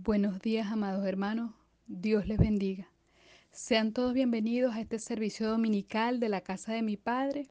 Buenos 0.00 0.40
días, 0.40 0.70
amados 0.70 1.04
hermanos. 1.04 1.50
Dios 1.88 2.28
les 2.28 2.38
bendiga. 2.38 2.88
Sean 3.50 3.92
todos 3.92 4.14
bienvenidos 4.14 4.76
a 4.76 4.80
este 4.80 5.00
servicio 5.00 5.48
dominical 5.48 6.20
de 6.20 6.28
la 6.28 6.40
casa 6.40 6.72
de 6.72 6.82
mi 6.82 6.96
Padre. 6.96 7.48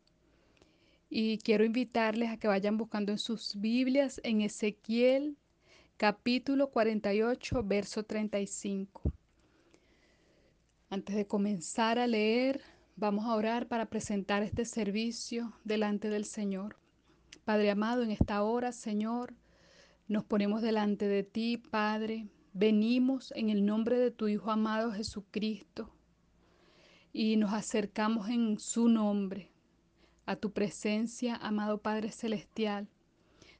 Y 1.09 1.39
quiero 1.39 1.65
invitarles 1.65 2.29
a 2.29 2.37
que 2.37 2.47
vayan 2.47 2.77
buscando 2.77 3.11
en 3.11 3.17
sus 3.17 3.59
Biblias 3.59 4.21
en 4.23 4.39
Ezequiel 4.39 5.35
capítulo 5.97 6.71
48, 6.71 7.63
verso 7.65 8.03
35. 8.03 9.01
Antes 10.89 11.17
de 11.17 11.27
comenzar 11.27 11.99
a 11.99 12.07
leer, 12.07 12.61
vamos 12.95 13.25
a 13.25 13.35
orar 13.35 13.67
para 13.67 13.87
presentar 13.87 14.41
este 14.41 14.63
servicio 14.63 15.51
delante 15.65 16.09
del 16.09 16.23
Señor. 16.23 16.77
Padre 17.43 17.71
amado, 17.71 18.03
en 18.03 18.11
esta 18.11 18.41
hora, 18.41 18.71
Señor, 18.71 19.33
nos 20.07 20.23
ponemos 20.23 20.61
delante 20.61 21.09
de 21.09 21.23
ti, 21.23 21.57
Padre. 21.57 22.29
Venimos 22.59 23.31
en 23.35 23.51
el 23.51 23.67
nombre 23.67 23.99
de 23.99 24.09
tu 24.09 24.27
Hijo 24.27 24.49
amado 24.49 24.91
Jesucristo 24.91 25.91
y 27.13 27.35
nos 27.35 27.53
acercamos 27.53 28.29
en 28.29 28.57
su 28.57 28.89
nombre 28.89 29.51
a 30.25 30.37
tu 30.37 30.51
presencia, 30.53 31.35
amado 31.35 31.83
Padre 31.83 32.11
Celestial. 32.11 32.87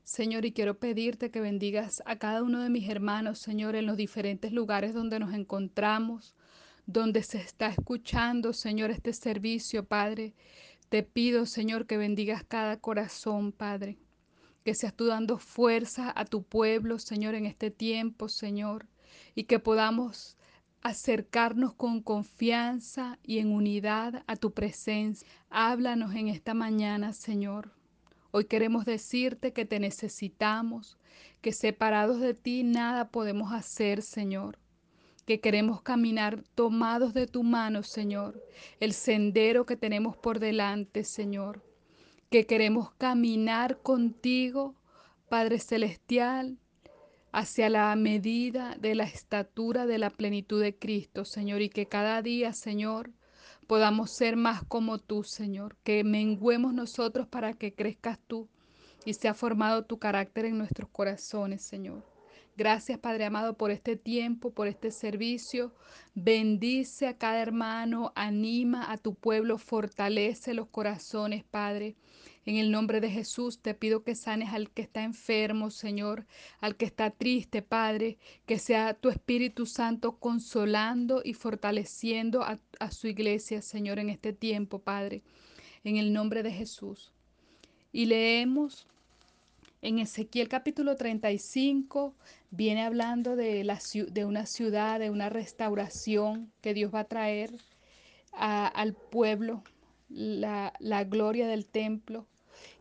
Señor, 0.04 0.46
y 0.46 0.52
quiero 0.52 0.80
pedirte 0.80 1.30
que 1.30 1.42
bendigas 1.42 2.02
a 2.08 2.16
cada 2.16 2.42
uno 2.42 2.60
de 2.64 2.72
mis 2.72 2.90
hermanos, 2.90 3.38
Señor, 3.38 3.76
en 3.76 3.86
los 3.86 3.98
diferentes 3.98 4.52
lugares 4.52 4.96
donde 4.96 5.20
nos 5.20 5.32
encontramos, 5.36 6.34
donde 6.88 7.22
se 7.22 7.38
está 7.38 7.68
escuchando, 7.68 8.52
Señor, 8.52 8.90
este 8.90 9.14
servicio, 9.14 9.86
Padre. 9.86 10.34
Te 10.90 11.04
pido, 11.04 11.46
Señor, 11.46 11.86
que 11.86 11.98
bendigas 11.98 12.44
cada 12.44 12.78
corazón, 12.78 13.52
Padre 13.52 14.00
que 14.68 14.76
seas 14.76 14.94
tú 14.94 15.06
dando 15.06 15.38
fuerza 15.38 16.12
a 16.14 16.26
tu 16.26 16.44
pueblo, 16.44 17.00
Señor, 17.00 17.36
en 17.36 17.46
este 17.46 17.72
tiempo, 17.72 18.28
Señor, 18.28 18.86
y 19.34 19.46
que 19.46 19.60
podamos 19.60 20.36
acercarnos 20.82 21.72
con 21.72 22.02
confianza 22.02 23.18
y 23.24 23.40
en 23.40 23.54
unidad 23.54 24.26
a 24.28 24.36
tu 24.36 24.52
presencia. 24.52 25.26
Háblanos 25.50 26.14
en 26.16 26.28
esta 26.28 26.54
mañana, 26.54 27.14
Señor. 27.14 27.72
Hoy 28.32 28.44
queremos 28.44 28.84
decirte 28.84 29.54
que 29.54 29.64
te 29.64 29.80
necesitamos, 29.80 30.98
que 31.40 31.54
separados 31.54 32.20
de 32.20 32.34
ti 32.34 32.64
nada 32.64 33.08
podemos 33.08 33.54
hacer, 33.54 34.02
Señor 34.02 34.60
que 35.26 35.42
queremos 35.42 35.82
caminar 35.82 36.42
tomados 36.56 37.14
de 37.14 37.28
tu 37.28 37.44
mano, 37.44 37.84
Señor, 37.84 38.42
el 38.80 38.94
sendero 38.94 39.66
que 39.66 39.76
tenemos 39.76 40.16
por 40.16 40.40
delante, 40.40 41.04
Señor 41.04 41.67
que 42.30 42.46
queremos 42.46 42.92
caminar 42.94 43.80
contigo, 43.82 44.76
Padre 45.30 45.60
Celestial, 45.60 46.58
hacia 47.32 47.70
la 47.70 47.96
medida 47.96 48.76
de 48.80 48.96
la 48.96 49.04
estatura 49.04 49.86
de 49.86 49.98
la 49.98 50.10
plenitud 50.10 50.62
de 50.62 50.76
Cristo, 50.76 51.26
Señor, 51.26 51.62
y 51.62 51.70
que 51.70 51.86
cada 51.86 52.22
día, 52.22 52.54
Señor, 52.54 53.12
podamos 53.68 54.12
ser 54.12 54.36
más 54.36 54.64
como 54.64 54.98
tú, 54.98 55.24
Señor, 55.24 55.78
que 55.84 56.04
menguemos 56.04 56.74
nosotros 56.74 57.28
para 57.28 57.54
que 57.54 57.74
crezcas 57.74 58.20
tú 58.28 58.50
y 59.06 59.14
sea 59.14 59.34
formado 59.34 59.86
tu 59.86 60.00
carácter 60.00 60.46
en 60.46 60.58
nuestros 60.58 60.90
corazones, 60.90 61.62
Señor. 61.62 62.17
Gracias, 62.58 62.98
Padre 62.98 63.26
amado, 63.26 63.56
por 63.56 63.70
este 63.70 63.96
tiempo, 63.98 64.50
por 64.50 64.68
este 64.68 64.90
servicio. 64.90 65.76
Bendice 66.16 67.06
a 67.06 67.16
cada 67.16 67.40
hermano, 67.40 68.14
anima 68.16 68.92
a 68.92 68.98
tu 68.98 69.14
pueblo, 69.14 69.60
fortalece 69.60 70.56
los 70.56 70.68
corazones, 70.68 71.44
Padre. 71.44 71.96
En 72.48 72.56
el 72.56 72.72
nombre 72.72 73.00
de 73.00 73.12
Jesús 73.12 73.62
te 73.62 73.76
pido 73.76 74.04
que 74.04 74.16
sanes 74.16 74.54
al 74.54 74.72
que 74.72 74.82
está 74.82 75.04
enfermo, 75.04 75.70
Señor, 75.70 76.26
al 76.60 76.78
que 76.78 76.86
está 76.86 77.12
triste, 77.12 77.62
Padre, 77.62 78.18
que 78.48 78.58
sea 78.58 78.96
tu 78.96 79.10
Espíritu 79.10 79.68
Santo 79.68 80.18
consolando 80.18 81.22
y 81.24 81.36
fortaleciendo 81.36 82.42
a, 82.42 82.60
a 82.80 82.90
su 82.90 83.06
iglesia, 83.06 83.62
Señor, 83.62 84.00
en 84.00 84.10
este 84.10 84.34
tiempo, 84.34 84.80
Padre, 84.80 85.22
en 85.84 85.98
el 85.98 86.12
nombre 86.12 86.42
de 86.42 86.52
Jesús. 86.52 87.14
Y 87.92 88.06
leemos 88.06 88.88
en 89.82 90.00
Ezequiel 90.00 90.48
capítulo 90.48 90.96
35 90.96 92.16
viene 92.52 92.84
hablando 92.84 93.36
de, 93.36 93.64
la, 93.64 93.80
de 94.10 94.26
una 94.26 94.46
ciudad, 94.46 95.00
de 95.00 95.10
una 95.10 95.30
restauración 95.30 96.52
que 96.62 96.74
Dios 96.74 96.94
va 96.94 97.02
a 97.02 97.08
traer 97.08 97.52
al 98.32 98.94
pueblo, 98.94 99.64
la, 100.10 100.74
la 100.80 101.04
gloria 101.04 101.48
del 101.48 101.66
templo. 101.66 102.28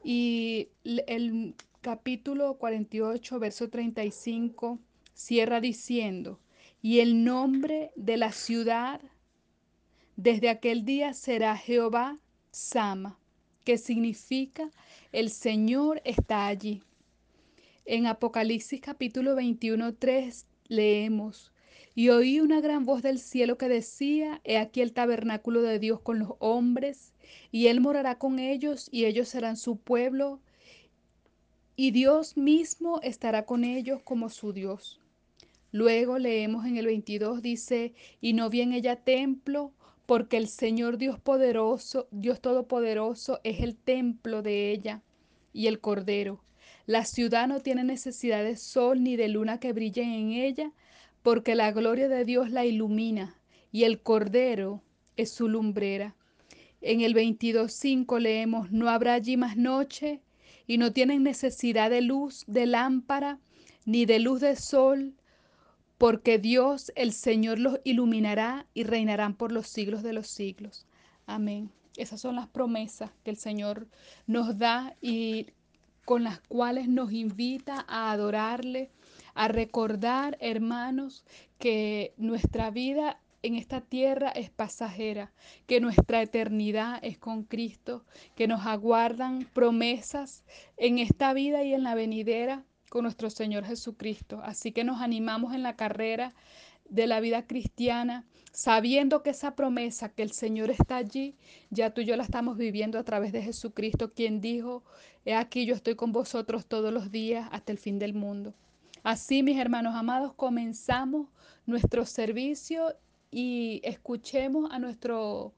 Y 0.03 0.69
el 0.85 1.55
capítulo 1.81 2.55
48, 2.59 3.39
verso 3.39 3.69
35, 3.69 4.79
cierra 5.15 5.61
diciendo, 5.61 6.41
y 6.83 7.01
el 7.01 7.25
nombre 7.25 7.91
de 7.97 8.17
la 8.17 8.33
ciudad 8.33 9.01
desde 10.17 10.49
aquel 10.49 10.85
día 10.85 11.13
será 11.15 11.57
Jehová 11.57 12.19
Sama, 12.51 13.19
que 13.67 13.79
significa 13.79 14.71
el 15.11 15.29
Señor 15.29 16.01
está 16.05 16.47
allí. 16.47 16.85
En 17.85 18.07
Apocalipsis 18.07 18.81
capítulo 18.81 19.35
21, 19.35 19.93
3 19.95 20.47
leemos, 20.69 21.53
y 21.93 22.11
oí 22.11 22.39
una 22.39 22.61
gran 22.61 22.87
voz 22.87 23.03
del 23.03 23.19
cielo 23.19 23.59
que 23.59 23.69
decía, 23.69 24.41
He 24.45 24.59
aquí 24.59 24.83
el 24.83 24.93
tabernáculo 24.93 25.63
de 25.63 25.81
Dios 25.81 26.01
con 26.01 26.21
los 26.21 26.35
hombres, 26.39 27.13
y 27.51 27.67
Él 27.67 27.81
morará 27.81 28.19
con 28.19 28.39
ellos, 28.39 28.89
y 28.93 29.05
ellos 29.05 29.29
serán 29.29 29.57
su 29.57 29.77
pueblo, 29.79 30.41
y 31.75 31.91
Dios 31.91 32.37
mismo 32.37 33.01
estará 33.03 33.47
con 33.47 33.65
ellos 33.65 34.01
como 34.01 34.31
su 34.31 34.53
Dios. 34.53 35.01
Luego 35.73 36.21
leemos 36.21 36.67
en 36.67 36.77
el 36.77 36.87
22, 36.87 37.43
dice, 37.43 37.95
y 38.21 38.33
no 38.33 38.49
vi 38.49 38.61
en 38.61 38.73
ella 38.73 38.95
templo, 38.95 39.73
porque 40.07 40.37
el 40.37 40.49
Señor 40.49 40.99
Dios 40.99 41.19
poderoso, 41.19 42.07
Dios 42.11 42.41
todopoderoso, 42.41 43.41
es 43.45 43.61
el 43.61 43.77
templo 43.77 44.43
de 44.43 44.71
ella 44.71 45.03
y 45.53 45.67
el 45.67 45.81
Cordero. 45.81 46.41
La 46.87 47.05
ciudad 47.05 47.49
no 47.49 47.61
tiene 47.61 47.83
necesidad 47.83 48.45
de 48.45 48.57
sol 48.57 49.03
ni 49.03 49.17
de 49.17 49.29
luna 49.29 49.59
que 49.59 49.73
brillen 49.73 50.11
en 50.11 50.33
ella, 50.33 50.73
porque 51.23 51.57
la 51.57 51.73
gloria 51.73 52.09
de 52.09 52.25
Dios 52.25 52.51
la 52.51 52.65
ilumina 52.65 53.35
y 53.73 53.83
el 53.85 54.01
Cordero 54.01 54.83
es 55.17 55.31
su 55.31 55.49
lumbrera. 55.49 56.15
En 56.81 57.01
el 57.01 57.15
22.5 57.15 58.21
leemos, 58.21 58.71
no 58.71 58.89
habrá 58.89 59.15
allí 59.15 59.37
más 59.37 59.57
noche 59.57 60.21
y 60.69 60.79
no 60.79 60.93
tienen 60.93 61.25
necesidad 61.25 61.91
de 61.91 62.03
luz 62.03 62.45
de 62.47 62.67
lámpara 62.67 63.41
ni 63.85 64.07
de 64.07 64.21
luz 64.21 64.41
de 64.41 64.55
sol, 64.55 65.15
porque 65.99 66.39
Dios 66.39 66.93
el 66.95 67.13
Señor 67.13 67.59
los 67.59 67.81
iluminará 67.85 68.67
y 68.75 68.85
reinarán 68.85 69.35
por 69.35 69.53
los 69.53 69.67
siglos 69.67 70.03
de 70.03 70.13
los 70.13 70.29
siglos. 70.29 70.87
Amén. 71.27 71.71
Esas 71.97 72.21
son 72.21 72.37
las 72.37 72.47
promesas 72.49 73.11
que 73.25 73.31
el 73.31 73.37
Señor 73.37 73.87
nos 74.27 74.59
da 74.59 74.95
y 75.01 75.47
con 76.05 76.23
las 76.23 76.41
cuales 76.41 76.89
nos 76.89 77.13
invita 77.13 77.85
a 77.89 78.13
adorarle, 78.13 78.91
a 79.35 79.49
recordar, 79.49 80.37
hermanos, 80.41 81.25
que 81.59 82.15
nuestra 82.17 82.71
vida 82.71 83.21
en 83.43 83.55
esta 83.55 83.81
tierra 83.81 84.29
es 84.31 84.51
pasajera, 84.51 85.33
que 85.67 85.81
nuestra 85.81 86.21
eternidad 86.23 86.99
es 87.03 87.19
con 87.19 87.45
Cristo, 87.45 88.05
que 88.35 88.47
nos 88.47 88.67
aguardan 88.67 89.49
promesas 89.53 90.45
en 90.77 90.99
esta 90.99 91.33
vida 91.33 91.65
y 91.65 91.73
en 91.73 91.83
la 91.83 91.95
venidera 91.95 92.65
nuestro 93.03 93.31
Señor 93.31 93.65
Jesucristo. 93.65 94.41
Así 94.43 94.73
que 94.73 94.85
nos 94.85 95.01
animamos 95.01 95.55
en 95.55 95.63
la 95.63 95.77
carrera 95.77 96.35
de 96.89 97.07
la 97.07 97.21
vida 97.21 97.47
cristiana, 97.47 98.25
sabiendo 98.53 99.23
que 99.23 99.31
esa 99.31 99.55
promesa, 99.55 100.09
que 100.09 100.23
el 100.23 100.33
Señor 100.33 100.71
está 100.71 100.97
allí, 100.97 101.35
ya 101.71 101.91
tú 101.91 102.01
y 102.01 102.05
yo 102.05 102.17
la 102.17 102.23
estamos 102.23 102.57
viviendo 102.57 102.99
a 102.99 103.05
través 103.05 103.33
de 103.33 103.43
Jesucristo, 103.43 104.13
quien 104.15 104.41
dijo, 104.41 104.85
he 105.25 105.35
aquí 105.35 105.67
yo 105.67 105.75
estoy 105.75 105.97
con 105.97 106.13
vosotros 106.13 106.67
todos 106.67 106.93
los 106.93 107.11
días 107.11 107.49
hasta 107.53 107.73
el 107.73 107.79
fin 107.79 107.99
del 107.99 108.15
mundo. 108.15 108.55
Así, 109.03 109.43
mis 109.43 109.59
hermanos 109.59 109.95
amados, 109.95 110.33
comenzamos 110.35 111.29
nuestro 111.67 112.07
servicio 112.07 112.95
y 113.31 113.81
escuchemos 113.85 114.71
a 114.73 114.79
nuestro 114.79 115.55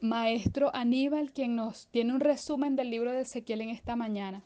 maestro 0.00 0.74
Aníbal, 0.74 1.32
quien 1.32 1.56
nos 1.56 1.88
tiene 1.88 2.14
un 2.14 2.20
resumen 2.20 2.76
del 2.76 2.90
libro 2.90 3.12
de 3.12 3.22
Ezequiel 3.22 3.62
en 3.62 3.70
esta 3.70 3.96
mañana. 3.96 4.42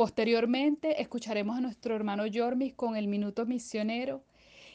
Posteriormente 0.00 1.02
escucharemos 1.02 1.58
a 1.58 1.60
nuestro 1.60 1.94
hermano 1.94 2.24
Yormis 2.24 2.72
con 2.72 2.96
el 2.96 3.06
minuto 3.06 3.44
misionero 3.44 4.24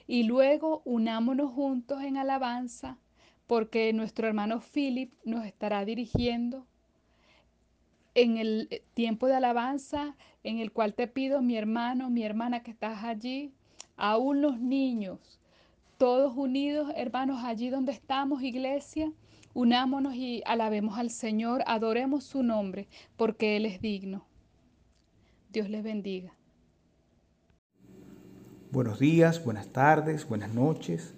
y 0.06 0.22
luego 0.22 0.84
unámonos 0.86 1.50
juntos 1.50 2.04
en 2.04 2.18
alabanza 2.18 3.00
porque 3.48 3.92
nuestro 3.92 4.28
hermano 4.28 4.62
Philip 4.62 5.12
nos 5.24 5.44
estará 5.48 5.84
dirigiendo 5.84 6.68
en 8.14 8.38
el 8.38 8.84
tiempo 8.94 9.26
de 9.26 9.34
alabanza 9.34 10.16
en 10.44 10.60
el 10.60 10.72
cual 10.72 10.94
te 10.94 11.08
pido, 11.08 11.42
mi 11.42 11.58
hermano, 11.58 12.12
mi 12.12 12.22
hermana 12.22 12.62
que 12.62 12.70
estás 12.70 13.04
allí, 13.04 13.52
aún 13.98 14.42
los 14.42 14.60
niños, 14.60 15.40
todos 15.98 16.38
unidos, 16.38 16.94
hermanos, 16.96 17.44
allí 17.44 17.72
donde 17.72 17.94
estamos, 17.94 18.44
iglesia, 18.44 19.12
unámonos 19.56 20.14
y 20.14 20.44
alabemos 20.46 21.00
al 21.00 21.10
Señor, 21.10 21.64
adoremos 21.66 22.24
su 22.26 22.44
nombre, 22.44 22.88
porque 23.18 23.58
Él 23.58 23.66
es 23.66 23.82
digno. 23.82 24.24
Dios 25.56 25.70
les 25.70 25.84
bendiga. 25.86 26.34
Buenos 28.74 29.00
días, 29.00 29.42
buenas 29.42 29.70
tardes, 29.70 30.28
buenas 30.28 30.54
noches. 30.54 31.14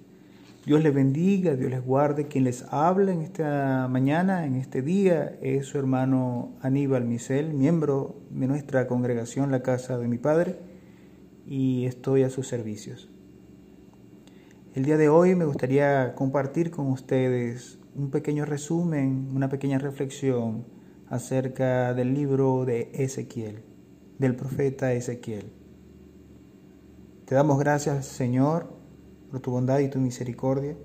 Dios 0.64 0.84
les 0.84 0.94
bendiga, 0.94 1.56
Dios 1.56 1.72
les 1.72 1.84
guarde. 1.84 2.28
Quien 2.28 2.44
les 2.44 2.64
habla 2.72 3.14
en 3.14 3.22
esta 3.22 3.88
mañana, 3.90 4.46
en 4.46 4.54
este 4.54 4.84
día, 4.84 5.40
es 5.42 5.66
su 5.66 5.80
hermano 5.80 6.52
Aníbal 6.62 7.06
Misel, 7.06 7.52
miembro 7.56 8.22
de 8.30 8.46
nuestra 8.46 8.86
congregación 8.86 9.50
La 9.50 9.64
Casa 9.64 9.98
de 9.98 10.08
mi 10.08 10.20
Padre, 10.20 10.60
y 11.48 11.86
estoy 11.86 12.22
a 12.22 12.30
sus 12.30 12.48
servicios. 12.48 13.10
El 14.76 14.86
día 14.86 14.98
de 14.98 15.10
hoy 15.10 15.34
me 15.34 15.46
gustaría 15.46 16.14
compartir 16.14 16.70
con 16.70 16.92
ustedes 16.92 17.80
un 17.96 18.12
pequeño 18.12 18.46
resumen, 18.46 19.32
una 19.34 19.50
pequeña 19.50 19.80
reflexión 19.80 20.64
acerca 21.10 21.96
del 21.96 22.14
libro 22.14 22.66
de 22.66 22.92
Ezequiel, 22.94 23.64
del 24.20 24.36
profeta 24.36 24.94
Ezequiel. 24.94 25.52
Te 27.26 27.36
damos 27.36 27.60
gracias, 27.60 28.06
Señor, 28.06 28.70
por 29.30 29.42
tu 29.42 29.52
bondad 29.52 29.80
y 29.80 29.90
tu 29.90 30.00
misericordia, 30.00 30.78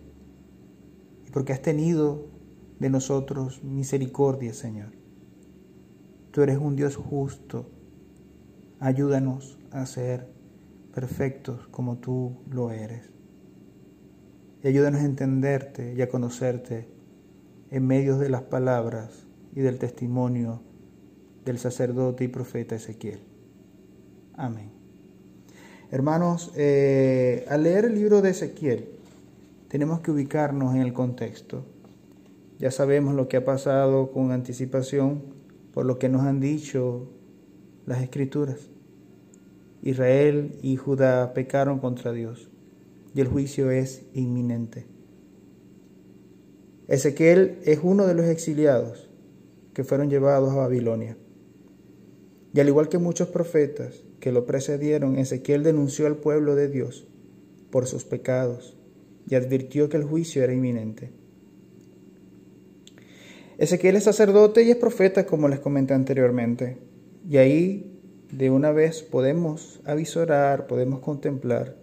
y 1.26 1.30
porque 1.30 1.52
has 1.52 1.62
tenido 1.62 2.26
de 2.78 2.90
nosotros 2.90 3.62
misericordia, 3.62 4.52
Señor. 4.52 4.90
Tú 6.32 6.42
eres 6.42 6.58
un 6.58 6.76
Dios 6.76 6.96
justo. 6.96 7.70
Ayúdanos 8.80 9.58
a 9.70 9.86
ser 9.86 10.32
perfectos 10.92 11.68
como 11.68 11.98
tú 11.98 12.38
lo 12.50 12.72
eres. 12.72 13.10
Y 14.62 14.68
ayúdanos 14.68 15.02
a 15.02 15.04
entenderte 15.04 15.94
y 15.94 16.02
a 16.02 16.08
conocerte 16.08 16.88
en 17.70 17.86
medio 17.86 18.18
de 18.18 18.30
las 18.30 18.42
palabras 18.42 19.26
y 19.54 19.60
del 19.60 19.78
testimonio 19.78 20.62
del 21.44 21.58
sacerdote 21.58 22.24
y 22.24 22.28
profeta 22.28 22.76
Ezequiel. 22.76 23.20
Amén. 24.34 24.70
Hermanos, 25.90 26.52
eh, 26.56 27.44
al 27.48 27.64
leer 27.64 27.84
el 27.84 27.94
libro 27.94 28.22
de 28.22 28.30
Ezequiel, 28.30 28.88
tenemos 29.68 30.00
que 30.00 30.10
ubicarnos 30.10 30.74
en 30.74 30.80
el 30.80 30.92
contexto. 30.92 31.64
Ya 32.58 32.70
sabemos 32.70 33.14
lo 33.14 33.28
que 33.28 33.38
ha 33.38 33.44
pasado 33.44 34.12
con 34.12 34.32
anticipación 34.32 35.22
por 35.72 35.84
lo 35.84 35.98
que 35.98 36.08
nos 36.08 36.22
han 36.22 36.40
dicho 36.40 37.10
las 37.86 38.02
escrituras. 38.02 38.70
Israel 39.82 40.58
y 40.62 40.76
Judá 40.76 41.34
pecaron 41.34 41.80
contra 41.80 42.12
Dios 42.12 42.50
y 43.14 43.20
el 43.20 43.28
juicio 43.28 43.70
es 43.70 44.06
inminente. 44.14 44.86
Ezequiel 46.88 47.58
es 47.64 47.80
uno 47.82 48.06
de 48.06 48.14
los 48.14 48.26
exiliados 48.26 49.08
que 49.74 49.84
fueron 49.84 50.10
llevados 50.10 50.52
a 50.52 50.56
Babilonia. 50.56 51.16
Y 52.54 52.60
al 52.60 52.68
igual 52.68 52.88
que 52.88 52.98
muchos 52.98 53.28
profetas, 53.28 54.04
que 54.20 54.32
lo 54.32 54.44
precedieron, 54.44 55.16
Ezequiel 55.16 55.62
denunció 55.62 56.06
al 56.06 56.16
pueblo 56.16 56.54
de 56.54 56.68
Dios 56.68 57.06
por 57.70 57.86
sus 57.86 58.04
pecados 58.04 58.76
y 59.26 59.34
advirtió 59.34 59.88
que 59.88 59.96
el 59.96 60.04
juicio 60.04 60.44
era 60.44 60.52
inminente. 60.52 61.10
Ezequiel 63.58 63.96
es 63.96 64.04
sacerdote 64.04 64.62
y 64.64 64.70
es 64.70 64.76
profeta, 64.76 65.24
como 65.24 65.48
les 65.48 65.60
comenté 65.60 65.94
anteriormente, 65.94 66.78
y 67.28 67.36
ahí 67.36 68.00
de 68.32 68.50
una 68.50 68.72
vez 68.72 69.02
podemos 69.02 69.80
avisorar, 69.84 70.66
podemos 70.66 71.00
contemplar 71.00 71.76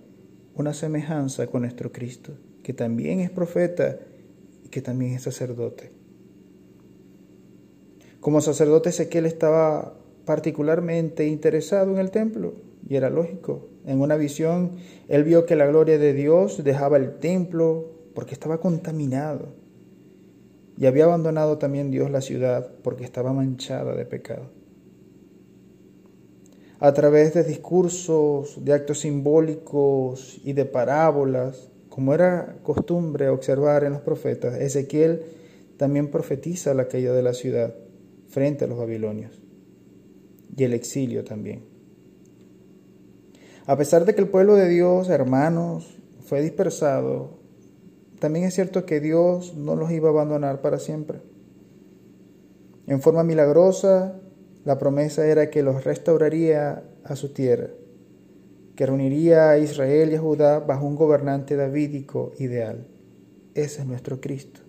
una 0.55 0.73
semejanza 0.73 1.47
con 1.47 1.61
nuestro 1.61 1.91
Cristo, 1.91 2.33
que 2.63 2.73
también 2.73 3.21
es 3.21 3.29
profeta 3.29 3.97
y 4.65 4.69
que 4.69 4.81
también 4.81 5.13
es 5.13 5.23
sacerdote. 5.23 5.91
Como 8.19 8.41
sacerdote 8.41 8.89
Ezequiel 8.89 9.25
estaba 9.25 9.98
particularmente 10.29 11.25
interesado 11.25 11.91
en 11.91 11.97
el 11.97 12.11
templo, 12.11 12.53
y 12.87 12.97
era 12.97 13.09
lógico. 13.09 13.67
En 13.83 13.99
una 13.99 14.15
visión, 14.15 14.73
él 15.07 15.23
vio 15.23 15.47
que 15.47 15.55
la 15.55 15.65
gloria 15.65 15.97
de 15.97 16.13
Dios 16.13 16.63
dejaba 16.63 16.97
el 16.97 17.17
templo 17.17 17.89
porque 18.13 18.35
estaba 18.35 18.59
contaminado. 18.59 19.47
Y 20.77 20.85
había 20.85 21.05
abandonado 21.05 21.57
también 21.57 21.89
Dios 21.89 22.11
la 22.11 22.21
ciudad 22.21 22.69
porque 22.83 23.05
estaba 23.05 23.33
manchada 23.33 23.95
de 23.95 24.05
pecado. 24.05 24.51
A 26.79 26.93
través 26.93 27.33
de 27.33 27.43
discursos, 27.43 28.63
de 28.63 28.73
actos 28.73 28.99
simbólicos 28.99 30.41
y 30.43 30.53
de 30.53 30.65
parábolas, 30.65 31.71
como 31.89 32.13
era 32.13 32.59
costumbre 32.61 33.29
observar 33.29 33.83
en 33.83 33.93
los 33.93 34.01
profetas, 34.01 34.53
Ezequiel 34.61 35.23
también 35.77 36.11
profetiza 36.11 36.75
la 36.75 36.87
caída 36.87 37.15
de 37.15 37.23
la 37.23 37.33
ciudad 37.33 37.73
frente 38.27 38.65
a 38.65 38.67
los 38.67 38.77
babilonios 38.77 39.38
y 40.55 40.63
el 40.63 40.73
exilio 40.73 41.23
también. 41.23 41.63
A 43.65 43.77
pesar 43.77 44.05
de 44.05 44.15
que 44.15 44.21
el 44.21 44.29
pueblo 44.29 44.55
de 44.55 44.67
Dios, 44.67 45.09
hermanos, 45.09 45.99
fue 46.21 46.41
dispersado, 46.41 47.39
también 48.19 48.45
es 48.45 48.55
cierto 48.55 48.85
que 48.85 48.99
Dios 48.99 49.55
no 49.55 49.75
los 49.75 49.91
iba 49.91 50.09
a 50.09 50.11
abandonar 50.11 50.61
para 50.61 50.79
siempre. 50.79 51.21
En 52.87 53.01
forma 53.01 53.23
milagrosa, 53.23 54.19
la 54.65 54.77
promesa 54.77 55.25
era 55.25 55.49
que 55.49 55.63
los 55.63 55.83
restauraría 55.83 56.83
a 57.03 57.15
su 57.15 57.31
tierra, 57.31 57.69
que 58.75 58.85
reuniría 58.85 59.51
a 59.51 59.57
Israel 59.59 60.11
y 60.11 60.15
a 60.15 60.19
Judá 60.19 60.59
bajo 60.59 60.85
un 60.85 60.95
gobernante 60.95 61.55
davídico 61.55 62.33
ideal. 62.39 62.87
Ese 63.53 63.81
es 63.81 63.87
nuestro 63.87 64.19
Cristo. 64.19 64.61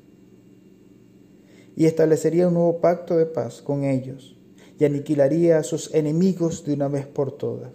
Y 1.75 1.87
establecería 1.87 2.49
un 2.49 2.55
nuevo 2.55 2.81
pacto 2.81 3.17
de 3.17 3.27
paz 3.27 3.63
con 3.63 3.85
ellos 3.85 4.40
y 4.81 4.87
aniquilaría 4.87 5.59
a 5.59 5.63
sus 5.63 5.95
enemigos 5.95 6.65
de 6.65 6.73
una 6.73 6.89
vez 6.89 7.07
por 7.07 7.33
todas. 7.33 7.71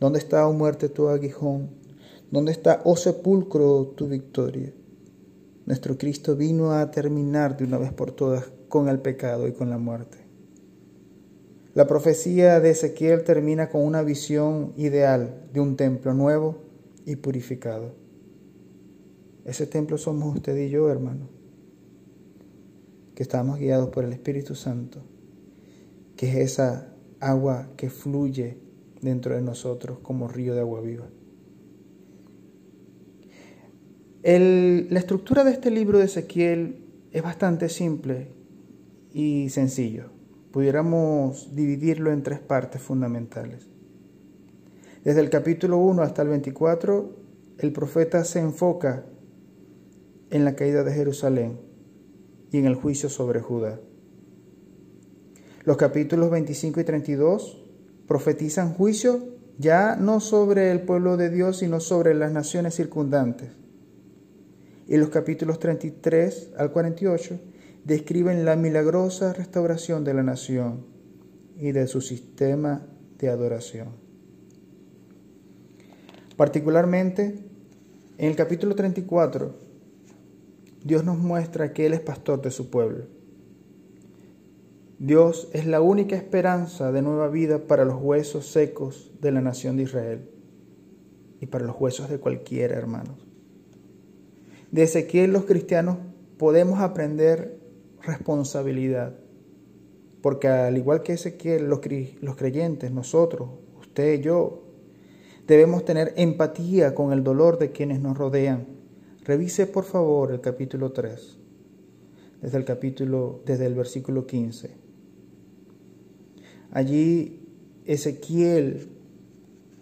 ¿Dónde 0.00 0.18
está, 0.18 0.46
oh 0.48 0.52
muerte, 0.52 0.88
tu 0.88 1.06
aguijón? 1.06 1.70
¿Dónde 2.32 2.50
está, 2.50 2.80
oh 2.84 2.96
sepulcro, 2.96 3.92
tu 3.96 4.08
victoria? 4.08 4.72
Nuestro 5.66 5.96
Cristo 5.96 6.34
vino 6.34 6.72
a 6.72 6.90
terminar 6.90 7.56
de 7.56 7.62
una 7.62 7.78
vez 7.78 7.92
por 7.92 8.10
todas 8.10 8.50
con 8.68 8.88
el 8.88 8.98
pecado 8.98 9.46
y 9.46 9.52
con 9.52 9.70
la 9.70 9.78
muerte. 9.78 10.18
La 11.74 11.86
profecía 11.86 12.58
de 12.58 12.70
Ezequiel 12.70 13.22
termina 13.22 13.68
con 13.68 13.84
una 13.84 14.02
visión 14.02 14.72
ideal 14.76 15.48
de 15.52 15.60
un 15.60 15.76
templo 15.76 16.12
nuevo 16.12 16.56
y 17.06 17.14
purificado. 17.14 17.92
Ese 19.44 19.68
templo 19.68 19.96
somos 19.96 20.34
usted 20.34 20.56
y 20.56 20.70
yo, 20.70 20.90
hermano, 20.90 21.28
que 23.14 23.22
estamos 23.22 23.60
guiados 23.60 23.90
por 23.90 24.02
el 24.02 24.12
Espíritu 24.12 24.56
Santo 24.56 25.04
que 26.20 26.28
es 26.28 26.52
esa 26.52 26.92
agua 27.18 27.70
que 27.78 27.88
fluye 27.88 28.58
dentro 29.00 29.34
de 29.34 29.40
nosotros 29.40 30.00
como 30.00 30.28
río 30.28 30.54
de 30.54 30.60
agua 30.60 30.82
viva. 30.82 31.08
la 34.22 34.98
estructura 34.98 35.44
de 35.44 35.52
este 35.52 35.70
libro 35.70 35.96
de 35.96 36.04
Ezequiel 36.04 36.84
es 37.10 37.22
bastante 37.22 37.70
simple 37.70 38.34
y 39.14 39.48
sencillo. 39.48 40.10
Pudiéramos 40.52 41.56
dividirlo 41.56 42.12
en 42.12 42.22
tres 42.22 42.40
partes 42.40 42.82
fundamentales. 42.82 43.70
Desde 45.02 45.22
el 45.22 45.30
capítulo 45.30 45.78
1 45.78 46.02
hasta 46.02 46.20
el 46.20 46.28
24, 46.28 47.16
el 47.60 47.72
profeta 47.72 48.24
se 48.24 48.40
enfoca 48.40 49.06
en 50.28 50.44
la 50.44 50.54
caída 50.54 50.84
de 50.84 50.92
Jerusalén 50.92 51.58
y 52.52 52.58
en 52.58 52.66
el 52.66 52.74
juicio 52.74 53.08
sobre 53.08 53.40
Judá. 53.40 53.80
Los 55.70 55.76
capítulos 55.76 56.32
25 56.32 56.80
y 56.80 56.82
32 56.82 57.62
profetizan 58.08 58.74
juicio 58.74 59.20
ya 59.56 59.94
no 59.94 60.18
sobre 60.18 60.72
el 60.72 60.80
pueblo 60.80 61.16
de 61.16 61.30
Dios, 61.30 61.58
sino 61.58 61.78
sobre 61.78 62.12
las 62.12 62.32
naciones 62.32 62.74
circundantes. 62.74 63.50
Y 64.88 64.96
los 64.96 65.10
capítulos 65.10 65.60
33 65.60 66.54
al 66.58 66.72
48 66.72 67.38
describen 67.84 68.44
la 68.44 68.56
milagrosa 68.56 69.32
restauración 69.32 70.02
de 70.02 70.12
la 70.12 70.24
nación 70.24 70.86
y 71.56 71.70
de 71.70 71.86
su 71.86 72.00
sistema 72.00 72.84
de 73.20 73.28
adoración. 73.28 73.90
Particularmente, 76.36 77.44
en 78.18 78.28
el 78.28 78.34
capítulo 78.34 78.74
34, 78.74 79.54
Dios 80.82 81.04
nos 81.04 81.18
muestra 81.18 81.72
que 81.72 81.86
Él 81.86 81.92
es 81.92 82.00
pastor 82.00 82.42
de 82.42 82.50
su 82.50 82.70
pueblo 82.70 83.19
Dios 85.02 85.48
es 85.54 85.64
la 85.64 85.80
única 85.80 86.14
esperanza 86.14 86.92
de 86.92 87.00
nueva 87.00 87.28
vida 87.28 87.66
para 87.66 87.86
los 87.86 88.02
huesos 88.02 88.44
secos 88.52 89.10
de 89.22 89.32
la 89.32 89.40
nación 89.40 89.78
de 89.78 89.84
Israel 89.84 90.28
y 91.40 91.46
para 91.46 91.64
los 91.64 91.80
huesos 91.80 92.10
de 92.10 92.18
cualquiera, 92.18 92.76
hermanos. 92.76 93.26
De 94.70 94.82
Ezequiel 94.82 95.32
los 95.32 95.46
cristianos 95.46 95.96
podemos 96.36 96.80
aprender 96.80 97.58
responsabilidad, 98.02 99.16
porque 100.20 100.48
al 100.48 100.76
igual 100.76 101.02
que 101.02 101.14
Ezequiel, 101.14 101.70
los, 101.70 101.80
los 102.20 102.36
creyentes, 102.36 102.92
nosotros, 102.92 103.48
usted 103.80 104.20
y 104.20 104.22
yo, 104.22 104.64
debemos 105.46 105.86
tener 105.86 106.12
empatía 106.18 106.94
con 106.94 107.14
el 107.14 107.24
dolor 107.24 107.58
de 107.58 107.72
quienes 107.72 108.00
nos 108.00 108.18
rodean. 108.18 108.66
Revise 109.24 109.66
por 109.66 109.84
favor 109.84 110.30
el 110.30 110.42
capítulo 110.42 110.92
3, 110.92 111.38
desde 112.42 112.58
el 112.58 112.66
capítulo, 112.66 113.40
desde 113.46 113.64
el 113.64 113.74
versículo 113.74 114.26
15. 114.26 114.89
Allí 116.72 117.40
Ezequiel 117.84 118.88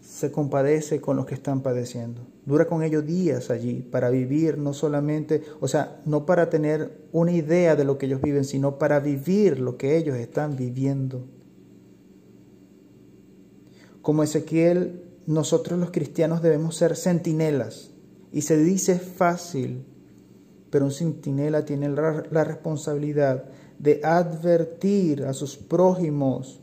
se 0.01 0.33
compadece 0.33 1.01
con 1.01 1.17
los 1.17 1.27
que 1.27 1.35
están 1.35 1.63
padeciendo. 1.63 2.27
Dura 2.47 2.67
con 2.67 2.83
ellos 2.83 3.05
días 3.05 3.51
allí 3.51 3.83
para 3.83 4.09
vivir, 4.09 4.57
no 4.57 4.73
solamente, 4.73 5.43
o 5.61 5.69
sea, 5.69 6.01
no 6.07 6.25
para 6.25 6.49
tener 6.49 7.07
una 7.13 7.33
idea 7.33 7.77
de 7.77 7.85
lo 7.85 7.99
que 7.99 8.07
ellos 8.07 8.23
viven, 8.23 8.45
sino 8.45 8.79
para 8.79 9.01
vivir 9.01 9.61
lo 9.61 9.77
que 9.77 9.99
ellos 9.99 10.17
están 10.17 10.57
viviendo. 10.57 11.27
Como 14.01 14.23
Ezequiel, 14.23 15.03
nosotros 15.27 15.79
los 15.79 15.91
cristianos 15.91 16.41
debemos 16.41 16.77
ser 16.77 16.97
centinelas. 16.97 17.91
Y 18.33 18.43
se 18.43 18.57
dice 18.57 18.99
fácil, 18.99 19.85
pero 20.71 20.87
un 20.87 20.93
centinela 20.93 21.67
tiene 21.67 21.91
la 21.91 22.45
responsabilidad 22.45 23.45
de 23.79 24.01
advertir 24.03 25.25
a 25.25 25.35
sus 25.35 25.57
prójimos 25.57 26.63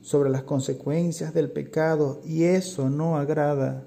sobre 0.00 0.30
las 0.30 0.42
consecuencias 0.42 1.34
del 1.34 1.50
pecado 1.50 2.20
y 2.24 2.44
eso 2.44 2.88
no 2.88 3.16
agrada 3.16 3.86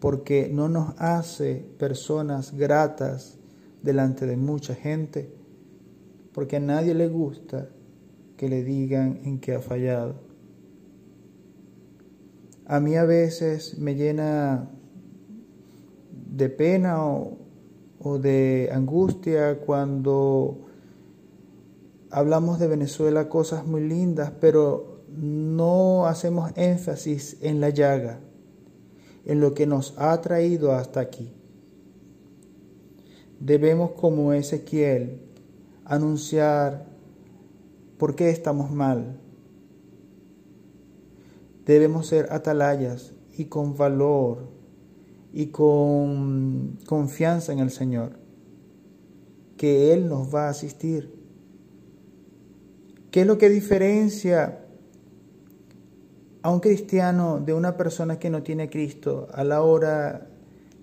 porque 0.00 0.48
no 0.50 0.68
nos 0.68 0.94
hace 0.98 1.66
personas 1.78 2.56
gratas 2.56 3.38
delante 3.82 4.26
de 4.26 4.36
mucha 4.36 4.74
gente, 4.74 5.32
porque 6.32 6.56
a 6.56 6.60
nadie 6.60 6.94
le 6.94 7.08
gusta 7.08 7.68
que 8.36 8.48
le 8.48 8.64
digan 8.64 9.20
en 9.24 9.38
qué 9.40 9.54
ha 9.54 9.60
fallado. 9.60 10.14
A 12.64 12.80
mí 12.80 12.96
a 12.96 13.04
veces 13.04 13.78
me 13.78 13.94
llena 13.94 14.70
de 16.12 16.48
pena 16.48 17.04
o, 17.04 17.38
o 17.98 18.18
de 18.18 18.70
angustia 18.72 19.60
cuando 19.60 20.66
hablamos 22.10 22.58
de 22.58 22.68
Venezuela 22.68 23.28
cosas 23.28 23.66
muy 23.66 23.86
lindas, 23.86 24.32
pero 24.40 24.89
no 25.16 26.06
hacemos 26.06 26.52
énfasis 26.56 27.36
en 27.40 27.60
la 27.60 27.70
llaga, 27.70 28.20
en 29.24 29.40
lo 29.40 29.54
que 29.54 29.66
nos 29.66 29.94
ha 29.98 30.20
traído 30.20 30.72
hasta 30.72 31.00
aquí. 31.00 31.32
Debemos, 33.40 33.92
como 33.92 34.32
Ezequiel, 34.32 35.20
anunciar 35.84 36.86
por 37.98 38.14
qué 38.14 38.30
estamos 38.30 38.70
mal. 38.70 39.18
Debemos 41.66 42.06
ser 42.06 42.32
atalayas 42.32 43.12
y 43.36 43.46
con 43.46 43.76
valor 43.76 44.48
y 45.32 45.46
con 45.46 46.78
confianza 46.86 47.52
en 47.52 47.60
el 47.60 47.70
Señor, 47.70 48.18
que 49.56 49.92
Él 49.92 50.08
nos 50.08 50.34
va 50.34 50.46
a 50.46 50.50
asistir. 50.50 51.14
¿Qué 53.10 53.22
es 53.22 53.26
lo 53.26 53.38
que 53.38 53.48
diferencia 53.48 54.59
a 56.42 56.50
un 56.50 56.60
cristiano 56.60 57.40
de 57.40 57.52
una 57.52 57.76
persona 57.76 58.18
que 58.18 58.30
no 58.30 58.42
tiene 58.42 58.70
Cristo 58.70 59.28
a 59.32 59.44
la 59.44 59.62
hora 59.62 60.28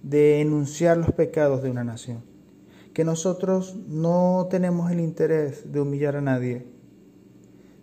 de 0.04 0.42
enunciar 0.42 0.98
los 0.98 1.12
pecados 1.12 1.64
de 1.64 1.72
una 1.72 1.84
nación. 1.84 2.24
Que 2.94 3.04
nosotros 3.04 3.76
no 3.88 4.48
tenemos 4.50 4.92
el 4.92 5.00
interés 5.00 5.72
de 5.72 5.82
humillar 5.82 6.16
a 6.16 6.22
nadie, 6.22 6.68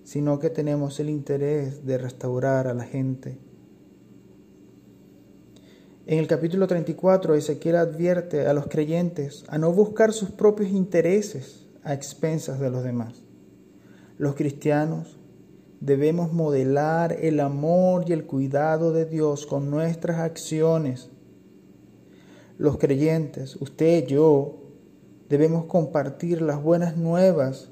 sino 0.05 0.39
que 0.39 0.51
tenemos 0.51 1.01
el 1.01 1.11
interés 1.11 1.85
de 1.85 1.99
restaurar 1.99 2.67
a 2.67 2.75
la 2.75 2.85
gente. 2.85 3.39
En 6.07 6.19
el 6.19 6.27
capítulo 6.27 6.67
34, 6.67 7.35
Ezequiel 7.35 7.77
advierte 7.77 8.47
a 8.47 8.53
los 8.53 8.67
creyentes 8.67 9.45
a 9.49 9.57
no 9.59 9.73
buscar 9.73 10.13
sus 10.13 10.31
propios 10.31 10.71
intereses 10.71 11.67
a 11.83 11.95
expensas 11.95 12.61
de 12.61 12.71
los 12.71 12.85
demás. 12.85 13.23
Los 14.19 14.35
cristianos 14.35 15.19
debemos 15.85 16.33
modelar 16.33 17.13
el 17.13 17.41
amor 17.41 18.05
y 18.07 18.15
el 18.15 18.25
cuidado 18.25 18.93
de 18.93 19.05
Dios 19.05 19.45
con 19.45 19.71
nuestras 19.71 20.19
acciones. 20.19 21.11
Los 22.57 22.79
creyentes, 22.79 23.57
usted 23.57 24.05
y 24.05 24.07
yo, 24.07 24.63
debemos 25.29 25.67
compartir 25.67 26.41
las 26.41 26.63
buenas 26.63 26.97
nuevas 26.97 27.71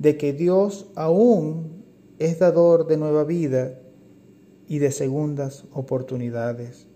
de 0.00 0.16
que 0.16 0.32
Dios 0.32 0.86
aún 0.96 1.84
es 2.18 2.40
dador 2.40 2.88
de 2.88 2.96
nueva 2.96 3.22
vida 3.22 3.78
y 4.66 4.78
de 4.78 4.90
segundas 4.90 5.64
oportunidades 5.72 6.88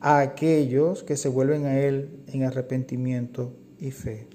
a 0.00 0.20
aquellos 0.20 1.02
que 1.02 1.18
se 1.18 1.28
vuelven 1.28 1.66
a 1.66 1.78
Él 1.80 2.22
en 2.28 2.44
arrepentimiento 2.44 3.52
y 3.78 3.90
fe. 3.90 4.28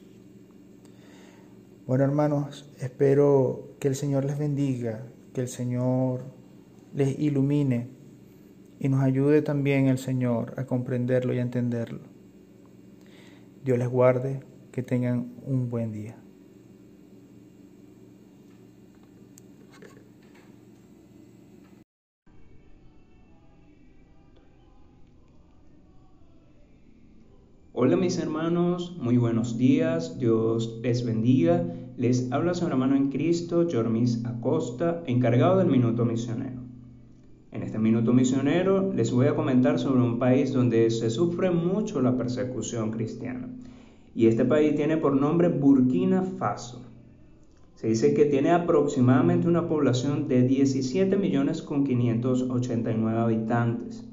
Bueno 1.88 2.04
hermanos, 2.04 2.70
espero 2.80 3.70
que 3.80 3.88
el 3.88 3.96
Señor 3.96 4.26
les 4.26 4.38
bendiga, 4.38 5.04
que 5.34 5.42
el 5.42 5.48
Señor 5.48 6.24
les 6.94 7.18
ilumine 7.20 7.88
y 8.80 8.90
nos 8.90 9.02
ayude 9.02 9.42
también 9.42 9.88
el 9.88 9.98
Señor 9.98 10.54
a 10.58 10.66
comprenderlo 10.66 11.34
y 11.34 11.40
a 11.40 11.42
entenderlo. 11.42 12.02
Dios 13.64 13.78
les 13.78 13.88
guarde, 13.88 14.42
que 14.72 14.84
tengan 14.84 15.34
un 15.46 15.70
buen 15.70 15.92
día. 15.92 16.18
Hola 27.74 27.98
mis 27.98 28.20
hermanos, 28.20 28.96
muy 29.00 29.18
buenos 29.18 29.58
días, 29.58 30.20
Dios 30.20 30.80
les 30.82 31.06
bendiga. 31.06 31.66
Les 32.01 32.31
habla 32.31 32.55
su 32.55 32.65
hermano 32.65 32.96
en 32.96 33.12
Cristo, 33.12 33.67
Jormis 33.72 34.25
Acosta, 34.25 35.03
encargado 35.05 35.60
del 35.60 35.67
Minuto 35.67 36.03
Misionero. 36.03 36.60
En 37.51 37.62
este 37.62 37.77
Minuto 37.77 38.12
Misionero 38.12 38.91
les 38.91 39.12
voy 39.12 39.27
a 39.27 39.36
comentar 39.36 39.77
sobre 39.77 40.01
un 40.01 40.17
país 40.17 40.51
donde 40.51 40.89
se 40.89 41.12
sufre 41.12 41.51
mucho 41.51 42.01
la 42.01 42.17
persecución 42.17 42.89
cristiana. 42.89 43.50
Y 44.15 44.25
este 44.25 44.46
país 44.46 44.74
tiene 44.74 44.98
por 44.98 45.15
nombre 45.15 45.50
Burkina 45.50 46.24
Faso. 46.24 46.81
Se 47.75 47.89
dice 47.89 48.15
que 48.15 48.25
tiene 48.25 48.50
aproximadamente 48.50 49.48
una 49.48 49.67
población 49.67 50.27
de 50.27 50.41
17 50.41 51.15
millones 51.17 51.62
con 51.62 51.84
589 51.84 53.20
habitantes. 53.20 54.03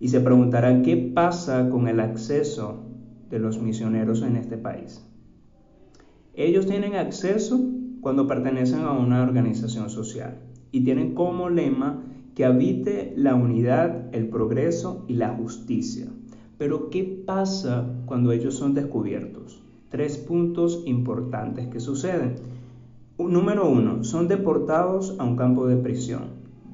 Y 0.00 0.08
se 0.08 0.22
preguntará 0.22 0.80
qué 0.80 0.96
pasa 0.96 1.68
con 1.68 1.86
el 1.86 2.00
acceso 2.00 2.82
de 3.28 3.40
los 3.40 3.60
misioneros 3.60 4.22
en 4.22 4.36
este 4.36 4.56
país. 4.56 5.04
Ellos 6.36 6.66
tienen 6.66 6.96
acceso 6.96 7.60
cuando 8.00 8.26
pertenecen 8.26 8.80
a 8.80 8.92
una 8.92 9.22
organización 9.22 9.88
social 9.88 10.40
y 10.72 10.82
tienen 10.82 11.14
como 11.14 11.48
lema 11.48 12.02
que 12.34 12.44
habite 12.44 13.14
la 13.16 13.36
unidad, 13.36 14.12
el 14.12 14.28
progreso 14.28 15.04
y 15.06 15.14
la 15.14 15.28
justicia. 15.28 16.08
Pero 16.58 16.90
¿qué 16.90 17.04
pasa 17.24 17.88
cuando 18.06 18.32
ellos 18.32 18.56
son 18.56 18.74
descubiertos? 18.74 19.62
Tres 19.90 20.18
puntos 20.18 20.82
importantes 20.86 21.68
que 21.68 21.78
suceden. 21.78 22.34
Número 23.16 23.68
uno, 23.68 24.02
son 24.02 24.26
deportados 24.26 25.14
a 25.20 25.24
un 25.24 25.36
campo 25.36 25.68
de 25.68 25.76
prisión. 25.76 26.30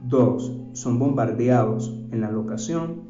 Dos, 0.09 0.53
son 0.73 0.99
bombardeados 0.99 1.95
en 2.13 2.23
la 2.23 2.31
locación. 2.31 3.03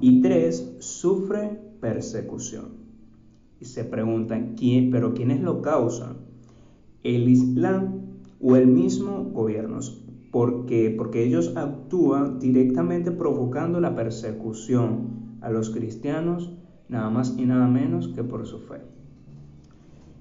Y 0.00 0.22
tres, 0.22 0.76
sufre 0.78 1.60
persecución 1.80 2.77
y 3.60 3.64
se 3.64 3.84
preguntan, 3.84 4.54
¿quién, 4.56 4.90
pero 4.90 5.14
quiénes 5.14 5.40
lo 5.40 5.62
causan? 5.62 6.18
¿El 7.02 7.28
Islam 7.28 8.02
o 8.40 8.56
el 8.56 8.66
mismo 8.66 9.24
gobierno? 9.32 9.80
Porque, 10.30 10.94
porque 10.96 11.24
ellos 11.24 11.56
actúan 11.56 12.38
directamente 12.38 13.10
provocando 13.10 13.80
la 13.80 13.94
persecución 13.94 15.38
a 15.40 15.50
los 15.50 15.70
cristianos, 15.70 16.52
nada 16.88 17.10
más 17.10 17.34
y 17.38 17.46
nada 17.46 17.66
menos 17.66 18.08
que 18.08 18.22
por 18.22 18.46
su 18.46 18.58
fe. 18.60 18.80